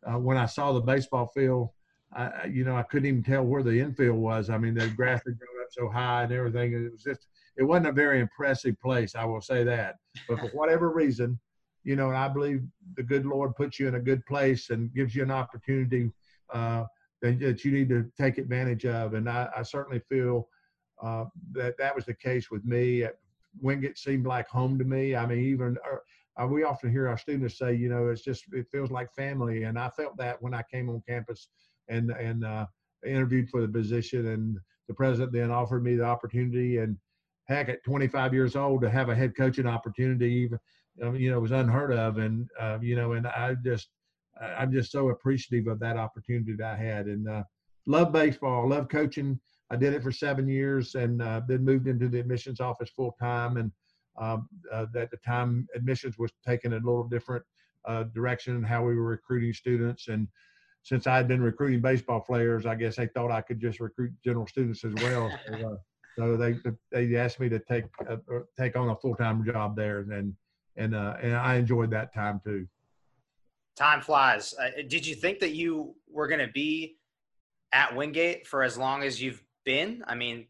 uh 0.06 0.18
when 0.18 0.36
I 0.36 0.46
saw 0.46 0.72
the 0.72 0.80
baseball 0.80 1.30
field, 1.34 1.70
I, 2.12 2.46
you 2.46 2.64
know, 2.64 2.76
I 2.76 2.82
couldn't 2.82 3.06
even 3.06 3.22
tell 3.22 3.44
where 3.44 3.62
the 3.62 3.78
infield 3.78 4.18
was. 4.18 4.50
I 4.50 4.58
mean, 4.58 4.74
the 4.74 4.88
grass 4.88 5.22
had 5.24 5.38
grown 5.38 5.62
up 5.62 5.68
so 5.70 5.88
high 5.88 6.24
and 6.24 6.32
everything. 6.32 6.72
It 6.72 6.92
was 6.92 7.02
just, 7.02 7.26
it 7.56 7.62
wasn't 7.62 7.88
a 7.88 7.92
very 7.92 8.20
impressive 8.20 8.80
place. 8.80 9.14
I 9.14 9.24
will 9.24 9.40
say 9.40 9.62
that. 9.64 9.96
But 10.28 10.40
for 10.40 10.48
whatever 10.48 10.90
reason, 10.90 11.38
you 11.84 11.94
know, 11.94 12.10
I 12.10 12.28
believe 12.28 12.62
the 12.96 13.02
good 13.02 13.26
Lord 13.26 13.54
puts 13.54 13.78
you 13.78 13.86
in 13.86 13.94
a 13.94 14.00
good 14.00 14.24
place 14.26 14.70
and 14.70 14.92
gives 14.92 15.14
you 15.14 15.22
an 15.22 15.30
opportunity 15.30 16.10
uh, 16.52 16.84
that, 17.22 17.38
that 17.40 17.64
you 17.64 17.72
need 17.72 17.88
to 17.88 18.10
take 18.18 18.38
advantage 18.38 18.86
of. 18.86 19.14
And 19.14 19.28
I, 19.28 19.48
I 19.56 19.62
certainly 19.62 20.00
feel 20.08 20.48
uh, 21.02 21.24
that 21.52 21.76
that 21.78 21.94
was 21.94 22.04
the 22.04 22.14
case 22.14 22.50
with 22.50 22.64
me. 22.64 23.04
Wingate 23.60 23.98
seemed 23.98 24.26
like 24.26 24.48
home 24.48 24.78
to 24.78 24.84
me. 24.84 25.16
I 25.16 25.26
mean, 25.26 25.40
even 25.40 25.76
uh, 25.90 26.42
uh, 26.42 26.46
we 26.46 26.62
often 26.62 26.90
hear 26.90 27.08
our 27.08 27.18
students 27.18 27.58
say, 27.58 27.74
you 27.74 27.88
know, 27.88 28.08
it's 28.08 28.22
just 28.22 28.44
it 28.52 28.66
feels 28.70 28.90
like 28.90 29.12
family, 29.14 29.64
and 29.64 29.78
I 29.78 29.90
felt 29.90 30.16
that 30.18 30.40
when 30.40 30.54
I 30.54 30.62
came 30.70 30.88
on 30.88 31.02
campus 31.08 31.48
and 31.88 32.10
and 32.10 32.44
uh, 32.44 32.66
interviewed 33.04 33.50
for 33.50 33.60
the 33.60 33.68
position, 33.68 34.28
and 34.28 34.58
the 34.88 34.94
president 34.94 35.32
then 35.32 35.50
offered 35.50 35.82
me 35.82 35.96
the 35.96 36.04
opportunity. 36.04 36.78
And 36.78 36.96
heck, 37.46 37.68
at 37.68 37.82
25 37.84 38.32
years 38.32 38.54
old, 38.54 38.82
to 38.82 38.90
have 38.90 39.08
a 39.08 39.14
head 39.14 39.36
coaching 39.36 39.66
opportunity, 39.66 40.32
even 40.32 40.58
um, 41.02 41.16
you 41.16 41.30
know, 41.30 41.40
was 41.40 41.50
unheard 41.50 41.92
of, 41.92 42.18
and 42.18 42.48
uh, 42.58 42.78
you 42.80 42.94
know, 42.94 43.12
and 43.12 43.26
I 43.26 43.56
just 43.64 43.88
I'm 44.40 44.72
just 44.72 44.90
so 44.90 45.10
appreciative 45.10 45.66
of 45.70 45.80
that 45.80 45.96
opportunity 45.96 46.54
that 46.58 46.74
I 46.74 46.76
had, 46.76 47.06
and 47.06 47.28
uh, 47.28 47.42
love 47.86 48.12
baseball, 48.12 48.68
love 48.68 48.88
coaching 48.88 49.40
I 49.70 49.76
did 49.76 49.94
it 49.94 50.02
for 50.02 50.10
seven 50.10 50.48
years 50.48 50.94
and 50.96 51.22
uh, 51.22 51.42
then 51.46 51.64
moved 51.64 51.86
into 51.86 52.08
the 52.08 52.18
admissions 52.18 52.60
office 52.60 52.90
full 52.90 53.16
time. 53.20 53.56
And 53.56 53.70
um, 54.18 54.48
uh, 54.72 54.86
at 54.96 55.10
the 55.10 55.16
time, 55.24 55.66
admissions 55.74 56.18
was 56.18 56.32
taking 56.46 56.72
a 56.72 56.76
little 56.76 57.04
different 57.04 57.44
uh, 57.86 58.04
direction 58.14 58.56
in 58.56 58.62
how 58.64 58.84
we 58.84 58.96
were 58.96 59.04
recruiting 59.04 59.52
students. 59.52 60.08
And 60.08 60.26
since 60.82 61.06
I 61.06 61.16
had 61.16 61.28
been 61.28 61.42
recruiting 61.42 61.80
baseball 61.80 62.20
players, 62.20 62.66
I 62.66 62.74
guess 62.74 62.96
they 62.96 63.06
thought 63.06 63.30
I 63.30 63.42
could 63.42 63.60
just 63.60 63.80
recruit 63.80 64.12
general 64.24 64.46
students 64.46 64.84
as 64.84 64.94
well. 64.94 65.30
so, 65.46 65.54
uh, 65.54 65.76
so 66.18 66.36
they 66.36 66.56
they 66.90 67.16
asked 67.16 67.38
me 67.38 67.48
to 67.48 67.60
take 67.60 67.84
uh, 68.08 68.16
take 68.58 68.76
on 68.76 68.90
a 68.90 68.96
full 68.96 69.14
time 69.14 69.44
job 69.44 69.76
there, 69.76 70.00
and 70.00 70.34
and 70.76 70.94
and 70.94 71.36
I 71.36 71.54
enjoyed 71.54 71.90
that 71.92 72.12
time 72.12 72.40
too. 72.44 72.66
Time 73.76 74.00
flies. 74.00 74.54
did 74.88 75.06
you 75.06 75.14
think 75.14 75.38
that 75.40 75.54
you 75.54 75.94
were 76.10 76.28
going 76.28 76.40
to 76.40 76.52
be 76.52 76.96
at 77.72 77.94
Wingate 77.94 78.46
for 78.46 78.62
as 78.62 78.76
long 78.76 79.02
as 79.02 79.22
you've 79.22 79.42
been? 79.64 80.02
I 80.06 80.14
mean, 80.14 80.46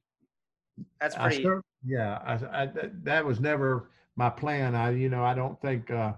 that's 1.01 1.15
pretty. 1.15 1.47
I 1.47 1.61
yeah, 1.85 2.19
I, 2.25 2.63
I, 2.63 2.69
that 3.05 3.25
was 3.25 3.41
never 3.41 3.91
my 4.17 4.31
plan. 4.31 4.75
I, 4.75 4.91
you 4.91 5.09
know, 5.09 5.25
I 5.25 5.35
don't 5.35 5.61
think 5.61 5.91
uh, 5.91 6.13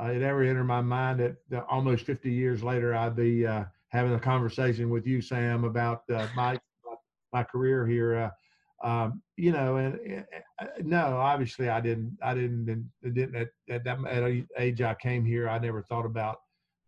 uh, 0.00 0.06
it 0.06 0.22
ever 0.22 0.42
entered 0.42 0.64
my 0.64 0.80
mind 0.80 1.20
that, 1.20 1.36
that 1.50 1.64
almost 1.70 2.04
50 2.04 2.30
years 2.30 2.62
later 2.62 2.94
I'd 2.94 3.16
be 3.16 3.46
uh, 3.46 3.64
having 3.88 4.14
a 4.14 4.20
conversation 4.20 4.90
with 4.90 5.06
you, 5.06 5.20
Sam, 5.20 5.64
about 5.64 6.02
uh, 6.10 6.26
my 6.34 6.58
my 7.32 7.42
career 7.42 7.86
here. 7.86 8.32
Um, 8.86 9.20
you 9.36 9.50
know, 9.50 9.76
and 9.78 10.24
uh, 10.60 10.66
no, 10.80 11.16
obviously 11.16 11.68
I 11.68 11.80
didn't, 11.80 12.16
I 12.22 12.34
didn't, 12.34 12.88
didn't 13.02 13.34
at, 13.34 13.48
at 13.68 13.82
that 13.82 13.98
at 14.06 14.44
age 14.56 14.80
I 14.80 14.94
came 14.94 15.24
here, 15.24 15.48
I 15.48 15.58
never 15.58 15.82
thought 15.82 16.06
about 16.06 16.36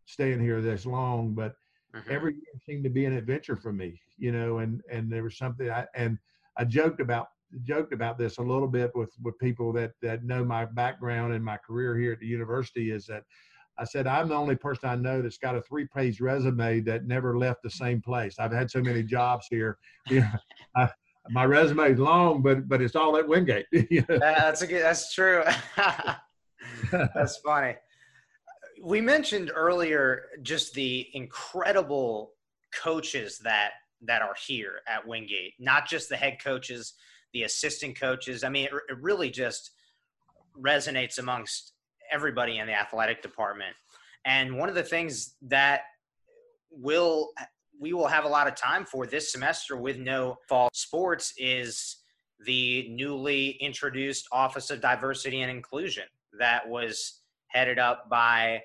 staying 0.06 0.40
here 0.40 0.60
this 0.60 0.86
long, 0.86 1.34
but 1.34 1.54
mm-hmm. 1.92 2.08
every 2.08 2.34
year 2.34 2.62
seemed 2.64 2.84
to 2.84 2.90
be 2.90 3.04
an 3.04 3.14
adventure 3.14 3.56
for 3.56 3.72
me, 3.72 4.00
you 4.16 4.30
know, 4.30 4.58
and, 4.58 4.80
and 4.88 5.10
there 5.10 5.24
was 5.24 5.36
something 5.36 5.68
I, 5.68 5.86
and 5.96 6.18
I 6.56 6.66
joked 6.66 7.00
about, 7.00 7.30
joked 7.64 7.92
about 7.92 8.16
this 8.16 8.38
a 8.38 8.42
little 8.42 8.68
bit 8.68 8.92
with, 8.94 9.12
with 9.24 9.36
people 9.40 9.72
that, 9.72 9.90
that 10.00 10.22
know 10.22 10.44
my 10.44 10.66
background 10.66 11.32
and 11.34 11.44
my 11.44 11.56
career 11.56 11.98
here 11.98 12.12
at 12.12 12.20
the 12.20 12.26
university 12.26 12.92
is 12.92 13.06
that 13.06 13.24
I 13.76 13.82
said, 13.82 14.06
I'm 14.06 14.28
the 14.28 14.36
only 14.36 14.56
person 14.56 14.88
I 14.88 14.94
know 14.94 15.20
that's 15.20 15.38
got 15.38 15.56
a 15.56 15.62
three 15.62 15.88
page 15.92 16.20
resume 16.20 16.78
that 16.82 17.06
never 17.06 17.36
left 17.36 17.64
the 17.64 17.70
same 17.70 18.00
place. 18.00 18.36
I've 18.38 18.52
had 18.52 18.70
so 18.70 18.80
many 18.80 19.02
jobs 19.02 19.48
here. 19.50 19.78
You 20.08 20.20
know, 20.20 20.30
I, 20.74 20.88
my 21.30 21.44
resume 21.44 21.92
is 21.92 21.98
long, 21.98 22.42
but 22.42 22.68
but 22.68 22.80
it's 22.80 22.96
all 22.96 23.16
at 23.16 23.28
Wingate. 23.28 23.66
that's 24.08 24.62
a 24.62 24.66
good. 24.66 24.82
That's 24.82 25.14
true. 25.14 25.42
that's 26.92 27.38
funny. 27.38 27.76
We 28.82 29.00
mentioned 29.00 29.50
earlier 29.54 30.26
just 30.42 30.74
the 30.74 31.08
incredible 31.12 32.32
coaches 32.74 33.38
that 33.44 33.72
that 34.02 34.22
are 34.22 34.34
here 34.46 34.80
at 34.86 35.06
Wingate. 35.06 35.54
Not 35.58 35.88
just 35.88 36.08
the 36.08 36.16
head 36.16 36.38
coaches, 36.42 36.94
the 37.32 37.42
assistant 37.42 37.98
coaches. 37.98 38.44
I 38.44 38.48
mean, 38.48 38.66
it, 38.66 38.72
it 38.88 38.98
really 39.00 39.30
just 39.30 39.72
resonates 40.56 41.18
amongst 41.18 41.72
everybody 42.10 42.58
in 42.58 42.66
the 42.66 42.74
athletic 42.74 43.22
department. 43.22 43.74
And 44.24 44.56
one 44.56 44.68
of 44.68 44.74
the 44.74 44.82
things 44.82 45.34
that 45.42 45.82
will 46.70 47.30
we 47.78 47.92
will 47.92 48.06
have 48.06 48.24
a 48.24 48.28
lot 48.28 48.48
of 48.48 48.54
time 48.54 48.84
for 48.84 49.06
this 49.06 49.32
semester 49.32 49.76
with 49.76 49.98
no 49.98 50.36
fall 50.48 50.68
sports 50.72 51.32
is 51.36 51.96
the 52.44 52.88
newly 52.90 53.50
introduced 53.60 54.26
Office 54.32 54.70
of 54.70 54.80
Diversity 54.80 55.42
and 55.42 55.50
Inclusion 55.50 56.04
that 56.38 56.68
was 56.68 57.20
headed 57.48 57.78
up 57.78 58.08
by 58.08 58.62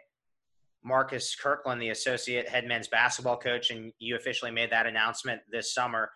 Marcus 0.83 1.35
Kirkland, 1.35 1.81
the 1.81 1.89
associate 1.89 2.47
head 2.47 2.67
men's 2.67 2.87
basketball 2.87 3.37
coach, 3.37 3.71
and 3.71 3.91
you 3.99 4.15
officially 4.15 4.51
made 4.51 4.71
that 4.71 4.85
announcement 4.85 5.41
this 5.51 5.73
summer. 5.73 6.11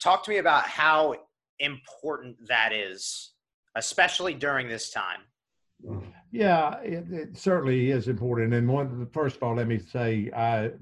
Talk 0.00 0.24
to 0.24 0.30
me 0.30 0.38
about 0.38 0.64
how 0.64 1.14
important 1.58 2.36
that 2.48 2.72
is, 2.72 3.32
especially 3.74 4.34
during 4.34 4.68
this 4.68 4.90
time. 4.90 5.20
Yeah, 6.30 6.78
it, 6.80 7.06
it 7.10 7.36
certainly 7.36 7.90
is 7.90 8.08
important. 8.08 8.54
And 8.54 8.68
one, 8.68 9.06
first 9.12 9.36
of 9.36 9.42
all, 9.42 9.54
let 9.54 9.68
me 9.68 9.78
say 9.78 10.30
I 10.34 10.72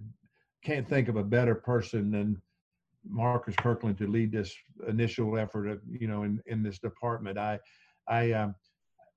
can't 0.66 0.88
think 0.88 1.06
of 1.06 1.14
a 1.14 1.22
better 1.22 1.54
person 1.54 2.10
than 2.10 2.42
Marcus 3.08 3.54
Kirkland 3.56 3.96
to 3.98 4.08
lead 4.08 4.32
this 4.32 4.52
initial 4.88 5.38
effort 5.38 5.68
of 5.68 5.80
you 5.88 6.08
know 6.08 6.24
in 6.24 6.42
in 6.46 6.62
this 6.62 6.80
department. 6.80 7.38
I 7.38 7.60
I 8.08 8.32
um, 8.32 8.56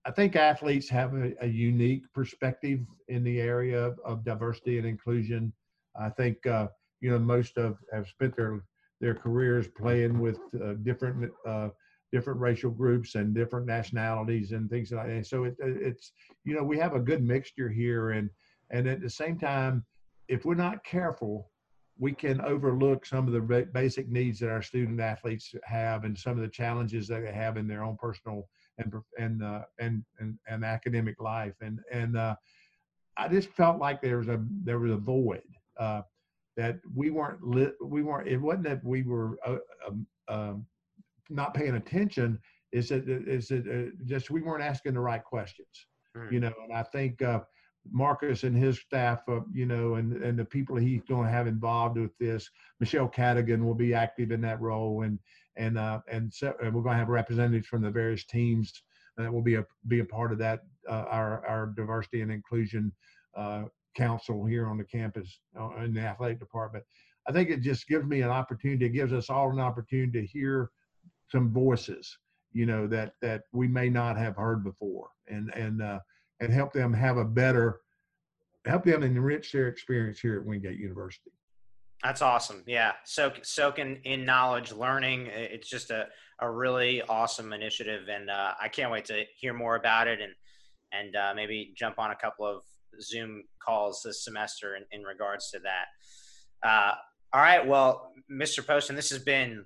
I 0.05 0.11
think 0.11 0.35
athletes 0.35 0.87
have 0.89 1.15
a, 1.15 1.33
a, 1.41 1.47
unique 1.47 2.03
perspective 2.13 2.79
in 3.09 3.23
the 3.23 3.41
area 3.41 3.83
of, 3.83 3.99
of 4.05 4.23
diversity 4.23 4.77
and 4.77 4.87
inclusion. 4.87 5.51
I 5.99 6.09
think 6.09 6.45
uh, 6.45 6.67
you 7.01 7.09
know 7.09 7.17
most 7.17 7.57
of 7.57 7.79
have 7.91 8.07
spent 8.07 8.35
their 8.35 8.63
their 9.01 9.15
careers 9.15 9.67
playing 9.67 10.19
with 10.19 10.39
uh, 10.63 10.73
different 10.83 11.31
uh, 11.47 11.69
different 12.11 12.39
racial 12.39 12.69
groups 12.69 13.15
and 13.15 13.33
different 13.33 13.65
nationalities 13.65 14.51
and 14.51 14.69
things 14.69 14.91
like 14.91 15.07
that. 15.07 15.25
So 15.25 15.45
it, 15.45 15.55
it's 15.59 16.11
you 16.45 16.53
know 16.53 16.63
we 16.63 16.77
have 16.77 16.93
a 16.93 16.99
good 16.99 17.23
mixture 17.23 17.69
here, 17.69 18.11
and 18.11 18.29
and 18.69 18.87
at 18.87 19.01
the 19.01 19.09
same 19.09 19.39
time 19.39 19.83
if 20.29 20.45
we're 20.45 20.53
not 20.53 20.83
careful, 20.85 21.49
we 21.97 22.13
can 22.13 22.39
overlook 22.41 23.05
some 23.05 23.27
of 23.27 23.33
the 23.33 23.67
basic 23.73 24.07
needs 24.07 24.39
that 24.39 24.49
our 24.49 24.61
student 24.61 25.01
athletes 25.01 25.53
have 25.65 26.05
and 26.05 26.17
some 26.17 26.37
of 26.37 26.41
the 26.41 26.47
challenges 26.47 27.07
that 27.09 27.23
they 27.23 27.33
have 27.33 27.57
in 27.57 27.67
their 27.67 27.83
own 27.83 27.97
personal 27.97 28.47
and 28.77 28.93
and 29.17 29.43
uh, 29.43 29.63
and, 29.79 30.05
and 30.19 30.37
and 30.47 30.63
academic 30.63 31.19
life. 31.19 31.55
And 31.61 31.81
and 31.91 32.15
uh, 32.15 32.35
I 33.17 33.27
just 33.27 33.49
felt 33.49 33.79
like 33.79 34.01
there 34.01 34.17
was 34.17 34.29
a 34.29 34.41
there 34.63 34.79
was 34.79 34.91
a 34.91 34.97
void 34.97 35.41
uh, 35.77 36.03
that 36.55 36.79
we 36.95 37.09
weren't 37.09 37.43
lit. 37.43 37.73
We 37.83 38.01
weren't. 38.01 38.29
It 38.29 38.37
wasn't 38.37 38.63
that 38.63 38.83
we 38.83 39.03
were 39.03 39.37
uh, 39.45 39.57
um, 39.85 40.07
um, 40.29 40.65
not 41.29 41.53
paying 41.53 41.75
attention. 41.75 42.39
Is 42.71 42.89
that 42.89 43.09
is 43.09 43.51
it 43.51 43.65
uh, 43.67 43.91
just 44.05 44.29
we 44.29 44.41
weren't 44.41 44.63
asking 44.63 44.93
the 44.93 45.01
right 45.01 45.23
questions? 45.23 45.87
Mm. 46.15 46.31
You 46.31 46.39
know, 46.39 46.53
and 46.63 46.71
I 46.71 46.83
think 46.83 47.21
uh, 47.21 47.41
Marcus 47.91 48.43
and 48.43 48.55
his 48.55 48.79
staff, 48.79 49.21
uh, 49.27 49.39
you 49.51 49.65
know, 49.65 49.95
and 49.95 50.13
and 50.23 50.37
the 50.37 50.45
people 50.45 50.75
he's 50.75 51.01
going 51.07 51.25
to 51.25 51.31
have 51.31 51.47
involved 51.47 51.97
with 51.97 52.17
this. 52.19 52.49
Michelle 52.79 53.09
Cadigan 53.09 53.63
will 53.63 53.75
be 53.75 53.93
active 53.93 54.31
in 54.31 54.41
that 54.41 54.61
role, 54.61 55.03
and 55.03 55.19
and 55.55 55.77
uh, 55.77 55.99
and, 56.11 56.33
so, 56.33 56.53
and 56.61 56.73
we're 56.73 56.81
going 56.81 56.93
to 56.93 56.99
have 56.99 57.09
representatives 57.09 57.67
from 57.67 57.81
the 57.81 57.89
various 57.89 58.25
teams 58.25 58.83
that 59.17 59.31
will 59.31 59.41
be 59.41 59.55
a 59.55 59.65
be 59.87 59.99
a 59.99 60.05
part 60.05 60.31
of 60.31 60.37
that 60.39 60.61
uh, 60.89 61.05
our 61.09 61.45
our 61.45 61.67
diversity 61.67 62.21
and 62.21 62.31
inclusion 62.31 62.91
uh, 63.35 63.63
council 63.95 64.45
here 64.45 64.67
on 64.67 64.77
the 64.77 64.83
campus 64.83 65.39
uh, 65.59 65.75
in 65.83 65.93
the 65.93 66.01
athletic 66.01 66.39
department. 66.39 66.83
I 67.27 67.31
think 67.31 67.49
it 67.49 67.61
just 67.61 67.87
gives 67.87 68.05
me 68.05 68.21
an 68.21 68.29
opportunity. 68.29 68.85
It 68.85 68.89
gives 68.89 69.13
us 69.13 69.29
all 69.29 69.51
an 69.51 69.59
opportunity 69.59 70.21
to 70.21 70.27
hear 70.27 70.71
some 71.29 71.51
voices, 71.51 72.17
you 72.53 72.65
know, 72.65 72.87
that 72.87 73.13
that 73.21 73.43
we 73.51 73.67
may 73.67 73.89
not 73.89 74.17
have 74.17 74.35
heard 74.35 74.63
before, 74.63 75.09
and 75.27 75.53
and 75.53 75.81
uh, 75.81 75.99
and 76.39 76.53
help 76.53 76.73
them 76.73 76.93
have 76.93 77.17
a 77.17 77.25
better, 77.25 77.81
help 78.65 78.83
them 78.83 79.03
enrich 79.03 79.51
their 79.51 79.67
experience 79.67 80.19
here 80.19 80.37
at 80.39 80.45
Wingate 80.45 80.79
University. 80.79 81.31
That's 82.03 82.21
awesome. 82.21 82.63
Yeah. 82.65 82.93
Soak, 83.03 83.43
soaking 83.43 83.99
in 84.05 84.23
knowledge, 84.23 84.71
learning. 84.71 85.27
It's 85.27 85.69
just 85.69 85.91
a, 85.91 86.07
a 86.39 86.49
really 86.49 87.01
awesome 87.01 87.51
initiative. 87.51 88.07
And 88.09 88.29
uh, 88.29 88.53
I 88.59 88.69
can't 88.69 88.91
wait 88.91 89.05
to 89.05 89.23
hear 89.35 89.53
more 89.53 89.75
about 89.75 90.07
it 90.07 90.19
and, 90.21 90.31
and 90.93 91.15
uh, 91.15 91.33
maybe 91.35 91.73
jump 91.77 91.99
on 91.99 92.11
a 92.11 92.15
couple 92.15 92.45
of 92.45 92.63
Zoom 93.01 93.43
calls 93.61 94.01
this 94.03 94.23
semester 94.23 94.77
in, 94.77 94.83
in 94.91 95.03
regards 95.03 95.51
to 95.51 95.59
that. 95.59 96.67
Uh, 96.67 96.93
all 97.33 97.41
right. 97.41 97.67
Well, 97.67 98.13
Mr. 98.31 98.65
Poston, 98.65 98.95
this 98.95 99.09
has 99.09 99.19
been 99.19 99.65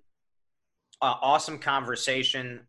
an 1.01 1.15
awesome 1.21 1.59
conversation 1.59 2.61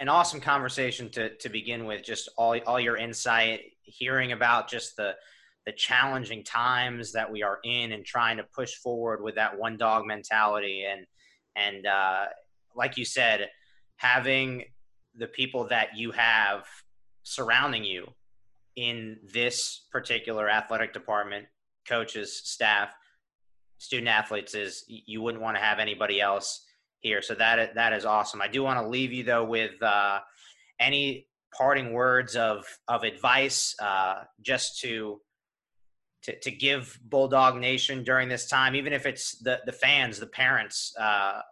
an 0.00 0.08
awesome 0.08 0.40
conversation 0.40 1.08
to 1.10 1.34
to 1.36 1.48
begin 1.48 1.86
with. 1.86 2.02
Just 2.02 2.28
all 2.36 2.58
all 2.66 2.80
your 2.80 2.96
insight, 2.96 3.60
hearing 3.82 4.32
about 4.32 4.68
just 4.68 4.96
the 4.96 5.14
the 5.66 5.72
challenging 5.72 6.44
times 6.44 7.12
that 7.12 7.30
we 7.30 7.42
are 7.42 7.58
in, 7.64 7.92
and 7.92 8.04
trying 8.04 8.36
to 8.36 8.44
push 8.54 8.74
forward 8.74 9.22
with 9.22 9.36
that 9.36 9.58
one 9.58 9.76
dog 9.76 10.06
mentality, 10.06 10.84
and 10.84 11.06
and 11.56 11.86
uh, 11.86 12.26
like 12.74 12.96
you 12.96 13.04
said, 13.04 13.48
having 13.96 14.64
the 15.16 15.28
people 15.28 15.68
that 15.68 15.96
you 15.96 16.10
have 16.10 16.64
surrounding 17.22 17.84
you 17.84 18.06
in 18.76 19.18
this 19.32 19.86
particular 19.92 20.50
athletic 20.50 20.92
department, 20.92 21.46
coaches, 21.88 22.42
staff, 22.44 22.92
student 23.78 24.08
athletes, 24.08 24.54
is 24.54 24.84
you 24.88 25.22
wouldn't 25.22 25.42
want 25.42 25.56
to 25.56 25.62
have 25.62 25.78
anybody 25.78 26.20
else 26.20 26.66
here. 27.04 27.22
So 27.22 27.34
that 27.34 27.76
that 27.76 27.92
is 27.92 28.04
awesome. 28.04 28.42
I 28.42 28.48
do 28.48 28.64
want 28.64 28.80
to 28.80 28.88
leave 28.88 29.12
you 29.12 29.22
though 29.22 29.44
with 29.44 29.80
uh, 29.80 30.20
any 30.80 31.28
parting 31.56 31.92
words 31.92 32.34
of 32.34 32.64
of 32.88 33.04
advice, 33.04 33.76
uh, 33.80 34.24
just 34.40 34.80
to, 34.80 35.20
to 36.24 36.40
to 36.40 36.50
give 36.50 36.98
Bulldog 37.04 37.60
Nation 37.60 38.02
during 38.02 38.28
this 38.28 38.48
time, 38.48 38.74
even 38.74 38.92
if 38.92 39.06
it's 39.06 39.38
the 39.38 39.60
the 39.66 39.72
fans, 39.72 40.18
the 40.18 40.26
parents 40.26 40.92
uh, 40.98 41.42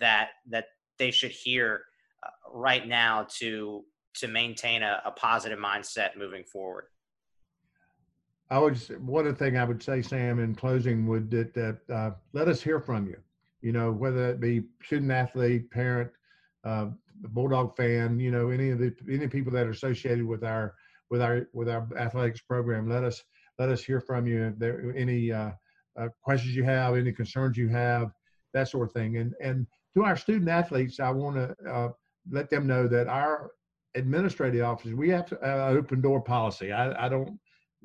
that 0.00 0.30
that 0.50 0.66
they 0.98 1.10
should 1.10 1.30
hear 1.30 1.84
uh, 2.22 2.30
right 2.52 2.86
now 2.86 3.26
to 3.38 3.84
to 4.16 4.26
maintain 4.26 4.82
a, 4.82 5.00
a 5.06 5.12
positive 5.12 5.60
mindset 5.60 6.18
moving 6.18 6.44
forward. 6.44 6.86
I 8.50 8.58
would 8.58 8.76
one 9.06 9.32
thing 9.36 9.56
I 9.56 9.64
would 9.64 9.82
say, 9.82 10.02
Sam, 10.02 10.40
in 10.40 10.54
closing, 10.54 11.06
would 11.06 11.30
that, 11.30 11.54
that 11.54 11.94
uh, 11.94 12.10
let 12.32 12.48
us 12.48 12.60
hear 12.60 12.80
from 12.80 13.06
you 13.06 13.18
you 13.60 13.72
know, 13.72 13.90
whether 13.92 14.30
it 14.30 14.40
be 14.40 14.62
student 14.82 15.10
athlete, 15.10 15.70
parent, 15.70 16.10
uh, 16.64 16.86
bulldog 17.30 17.76
fan, 17.76 18.20
you 18.20 18.30
know, 18.30 18.50
any 18.50 18.70
of 18.70 18.78
the 18.78 18.94
any 19.10 19.26
people 19.26 19.52
that 19.52 19.66
are 19.66 19.70
associated 19.70 20.24
with 20.24 20.44
our 20.44 20.74
with 21.10 21.22
our 21.22 21.48
with 21.52 21.68
our 21.68 21.88
athletics 21.96 22.40
program. 22.40 22.88
Let 22.88 23.04
us 23.04 23.22
let 23.58 23.68
us 23.68 23.82
hear 23.82 24.00
from 24.00 24.26
you. 24.26 24.44
If 24.44 24.58
there 24.58 24.94
any 24.96 25.32
uh, 25.32 25.50
uh, 25.98 26.08
questions 26.22 26.54
you 26.54 26.64
have, 26.64 26.96
any 26.96 27.12
concerns 27.12 27.56
you 27.56 27.68
have, 27.68 28.12
that 28.54 28.68
sort 28.68 28.88
of 28.88 28.94
thing. 28.94 29.16
And 29.16 29.34
and 29.42 29.66
to 29.94 30.04
our 30.04 30.16
student 30.16 30.48
athletes, 30.48 31.00
I 31.00 31.10
want 31.10 31.36
to 31.36 31.70
uh, 31.70 31.88
let 32.30 32.50
them 32.50 32.66
know 32.66 32.86
that 32.88 33.08
our 33.08 33.50
administrative 33.94 34.64
offices 34.64 34.94
we 34.94 35.08
have 35.10 35.26
to 35.26 35.38
uh, 35.40 35.70
open 35.70 36.00
door 36.00 36.20
policy. 36.20 36.72
I, 36.72 37.06
I 37.06 37.08
don't 37.08 37.38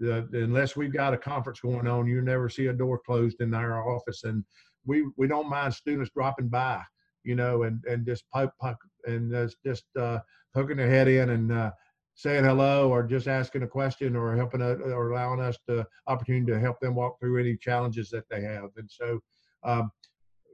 uh, 0.04 0.24
unless 0.34 0.76
we've 0.76 0.94
got 0.94 1.14
a 1.14 1.18
conference 1.18 1.60
going 1.60 1.88
on, 1.88 2.08
you 2.08 2.22
never 2.22 2.50
see 2.50 2.68
a 2.68 2.74
door 2.74 3.00
closed 3.06 3.42
in 3.42 3.54
our 3.54 3.90
office. 3.90 4.24
And 4.24 4.44
we 4.86 5.06
we 5.18 5.28
don't 5.28 5.50
mind 5.50 5.74
students 5.74 6.12
dropping 6.14 6.50
by, 6.50 6.82
you 7.24 7.36
know, 7.36 7.64
and 7.64 7.84
and 7.86 8.06
just 8.06 8.24
poke, 8.34 8.54
poke 8.62 8.78
and 9.06 9.50
just 9.66 9.86
uh, 10.00 10.20
poking 10.54 10.78
their 10.78 10.90
head 10.90 11.08
in 11.08 11.32
and 11.32 11.52
uh, 11.52 11.72
saying 12.16 12.44
hello 12.44 12.90
or 12.90 13.04
just 13.04 13.28
asking 13.28 13.64
a 13.64 13.68
question 13.68 14.16
or 14.16 14.36
helping 14.36 14.62
us 14.62 14.80
or 14.84 15.12
allowing 15.12 15.40
us 15.40 15.58
the 15.68 15.86
opportunity 16.08 16.52
to 16.52 16.60
help 16.60 16.80
them 16.80 16.96
walk 16.96 17.20
through 17.20 17.40
any 17.40 17.58
challenges 17.58 18.10
that 18.10 18.26
they 18.30 18.42
have. 18.42 18.70
And 18.78 18.90
so, 18.90 19.20
um, 19.64 19.92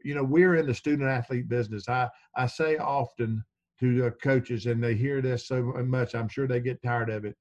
you 0.04 0.16
know, 0.16 0.24
we're 0.24 0.56
in 0.56 0.68
the 0.68 0.74
student 0.74 1.10
athlete 1.10 1.50
business. 1.50 1.90
I, 1.90 2.08
I 2.36 2.48
say 2.48 2.78
often 2.78 3.44
to 3.82 4.02
the 4.02 4.12
coaches, 4.12 4.66
and 4.66 4.84
they 4.84 4.96
hear 4.96 5.22
this 5.22 5.48
so 5.48 5.64
much, 5.86 6.16
I'm 6.16 6.30
sure 6.30 6.48
they 6.48 6.60
get 6.60 6.82
tired 6.82 7.10
of 7.10 7.26
it. 7.26 7.36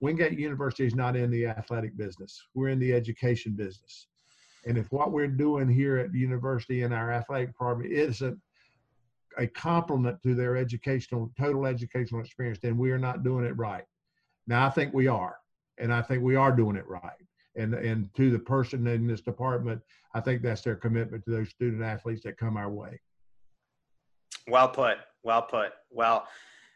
Wingate 0.00 0.38
University 0.38 0.86
is 0.86 0.94
not 0.94 1.16
in 1.16 1.30
the 1.30 1.46
athletic 1.46 1.96
business. 1.96 2.42
We're 2.54 2.68
in 2.68 2.78
the 2.78 2.94
education 2.94 3.52
business. 3.52 4.06
And 4.66 4.76
if 4.76 4.90
what 4.92 5.12
we're 5.12 5.26
doing 5.26 5.68
here 5.68 5.98
at 5.98 6.12
the 6.12 6.18
university 6.18 6.82
in 6.82 6.92
our 6.92 7.12
athletic 7.12 7.48
department 7.48 7.92
isn't 7.92 8.38
a 9.38 9.46
complement 9.46 10.22
to 10.22 10.34
their 10.34 10.56
educational, 10.56 11.30
total 11.38 11.66
educational 11.66 12.20
experience, 12.20 12.58
then 12.62 12.76
we 12.76 12.90
are 12.90 12.98
not 12.98 13.22
doing 13.22 13.44
it 13.44 13.56
right. 13.56 13.84
Now, 14.46 14.66
I 14.66 14.70
think 14.70 14.92
we 14.92 15.06
are, 15.06 15.36
and 15.78 15.92
I 15.92 16.02
think 16.02 16.22
we 16.22 16.36
are 16.36 16.54
doing 16.54 16.76
it 16.76 16.86
right. 16.86 17.12
And, 17.56 17.74
and 17.74 18.12
to 18.16 18.30
the 18.30 18.38
person 18.38 18.86
in 18.86 19.06
this 19.06 19.20
department, 19.20 19.82
I 20.14 20.20
think 20.20 20.42
that's 20.42 20.62
their 20.62 20.76
commitment 20.76 21.24
to 21.24 21.30
those 21.30 21.50
student 21.50 21.82
athletes 21.82 22.22
that 22.24 22.38
come 22.38 22.56
our 22.56 22.70
way. 22.70 23.00
Well 24.48 24.68
put. 24.68 24.98
Well 25.22 25.42
put. 25.42 25.72
Well, 25.90 26.26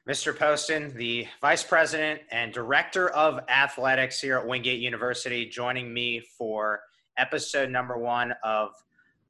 Mr. 0.09 0.38
Poston, 0.38 0.95
the 0.99 1.27
Vice 1.40 1.64
President 1.64 2.21
and 2.31 2.53
Director 2.53 3.09
of 3.09 3.40
Athletics 3.49 4.21
here 4.21 4.37
at 4.37 4.47
Wingate 4.47 4.79
University, 4.79 5.47
joining 5.47 5.95
me 5.95 6.21
for 6.37 6.83
episode 7.17 7.71
number 7.71 7.97
one 7.97 8.35
of 8.45 8.73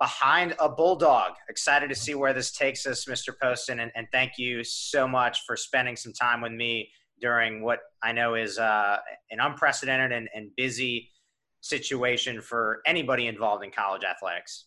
Behind 0.01 0.53
a 0.59 0.69
Bulldog. 0.69 1.35
Excited 1.49 1.91
to 1.91 1.95
see 1.95 2.17
where 2.17 2.33
this 2.33 2.51
takes 2.51 2.89
us, 2.89 3.05
Mr. 3.05 3.33
Poston, 3.41 3.79
and, 3.79 3.93
and 3.95 4.09
thank 4.11 4.33
you 4.37 4.65
so 4.65 5.07
much 5.07 5.45
for 5.47 5.57
spending 5.57 5.95
some 5.95 6.13
time 6.13 6.41
with 6.41 6.51
me 6.51 6.91
during 7.21 7.63
what 7.63 7.79
I 8.03 8.11
know 8.11 8.35
is 8.35 8.59
uh, 8.59 8.97
an 9.31 9.39
unprecedented 9.39 10.11
and, 10.11 10.29
and 10.35 10.51
busy 10.57 11.13
situation 11.61 12.41
for 12.41 12.81
anybody 12.85 13.29
involved 13.29 13.63
in 13.63 13.71
college 13.71 14.03
athletics. 14.03 14.65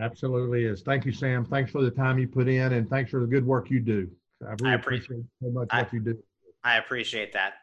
Absolutely 0.00 0.64
is. 0.64 0.80
Thank 0.80 1.04
you, 1.04 1.12
Sam. 1.12 1.44
Thanks 1.44 1.70
for 1.70 1.82
the 1.82 1.90
time 1.90 2.18
you 2.18 2.26
put 2.26 2.48
in, 2.48 2.72
and 2.72 2.88
thanks 2.88 3.10
for 3.10 3.20
the 3.20 3.26
good 3.26 3.46
work 3.46 3.68
you 3.68 3.80
do. 3.80 4.10
I 4.46 4.50
really 4.52 4.70
I 4.70 4.74
appreciate, 4.74 5.04
appreciate 5.04 5.24
so 5.42 5.50
much 5.50 5.68
I- 5.70 5.82
what 5.82 5.92
you 5.92 6.00
do. 6.00 6.18
I 6.64 6.76
appreciate 6.78 7.32
that. 7.32 7.54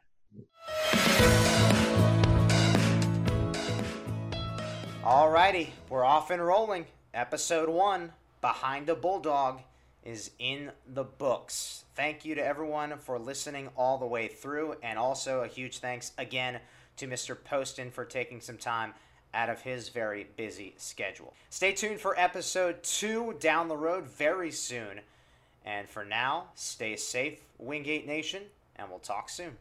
Alrighty, 5.03 5.69
we're 5.89 6.03
off 6.03 6.29
and 6.29 6.45
rolling. 6.45 6.85
Episode 7.13 7.69
one, 7.69 8.11
Behind 8.41 8.89
a 8.89 8.95
Bulldog, 8.95 9.61
is 10.03 10.31
in 10.39 10.71
the 10.87 11.03
books. 11.03 11.83
Thank 11.95 12.25
you 12.25 12.35
to 12.35 12.45
everyone 12.45 12.97
for 12.99 13.17
listening 13.17 13.69
all 13.75 13.97
the 13.97 14.05
way 14.05 14.27
through, 14.27 14.75
and 14.83 14.99
also 14.99 15.41
a 15.41 15.47
huge 15.47 15.79
thanks 15.79 16.11
again 16.17 16.59
to 16.97 17.07
Mr. 17.07 17.35
Poston 17.41 17.91
for 17.91 18.05
taking 18.05 18.41
some 18.41 18.57
time 18.57 18.93
out 19.33 19.49
of 19.49 19.61
his 19.61 19.89
very 19.89 20.27
busy 20.37 20.73
schedule. 20.77 21.33
Stay 21.49 21.71
tuned 21.73 21.99
for 21.99 22.17
episode 22.19 22.83
two 22.83 23.35
down 23.39 23.67
the 23.67 23.77
road 23.77 24.05
very 24.05 24.51
soon. 24.51 24.99
And 25.65 25.89
for 25.89 26.05
now, 26.05 26.49
stay 26.55 26.95
safe, 26.95 27.41
Wingate 27.57 28.07
Nation, 28.07 28.43
and 28.75 28.89
we'll 28.89 28.99
talk 28.99 29.29
soon. 29.29 29.57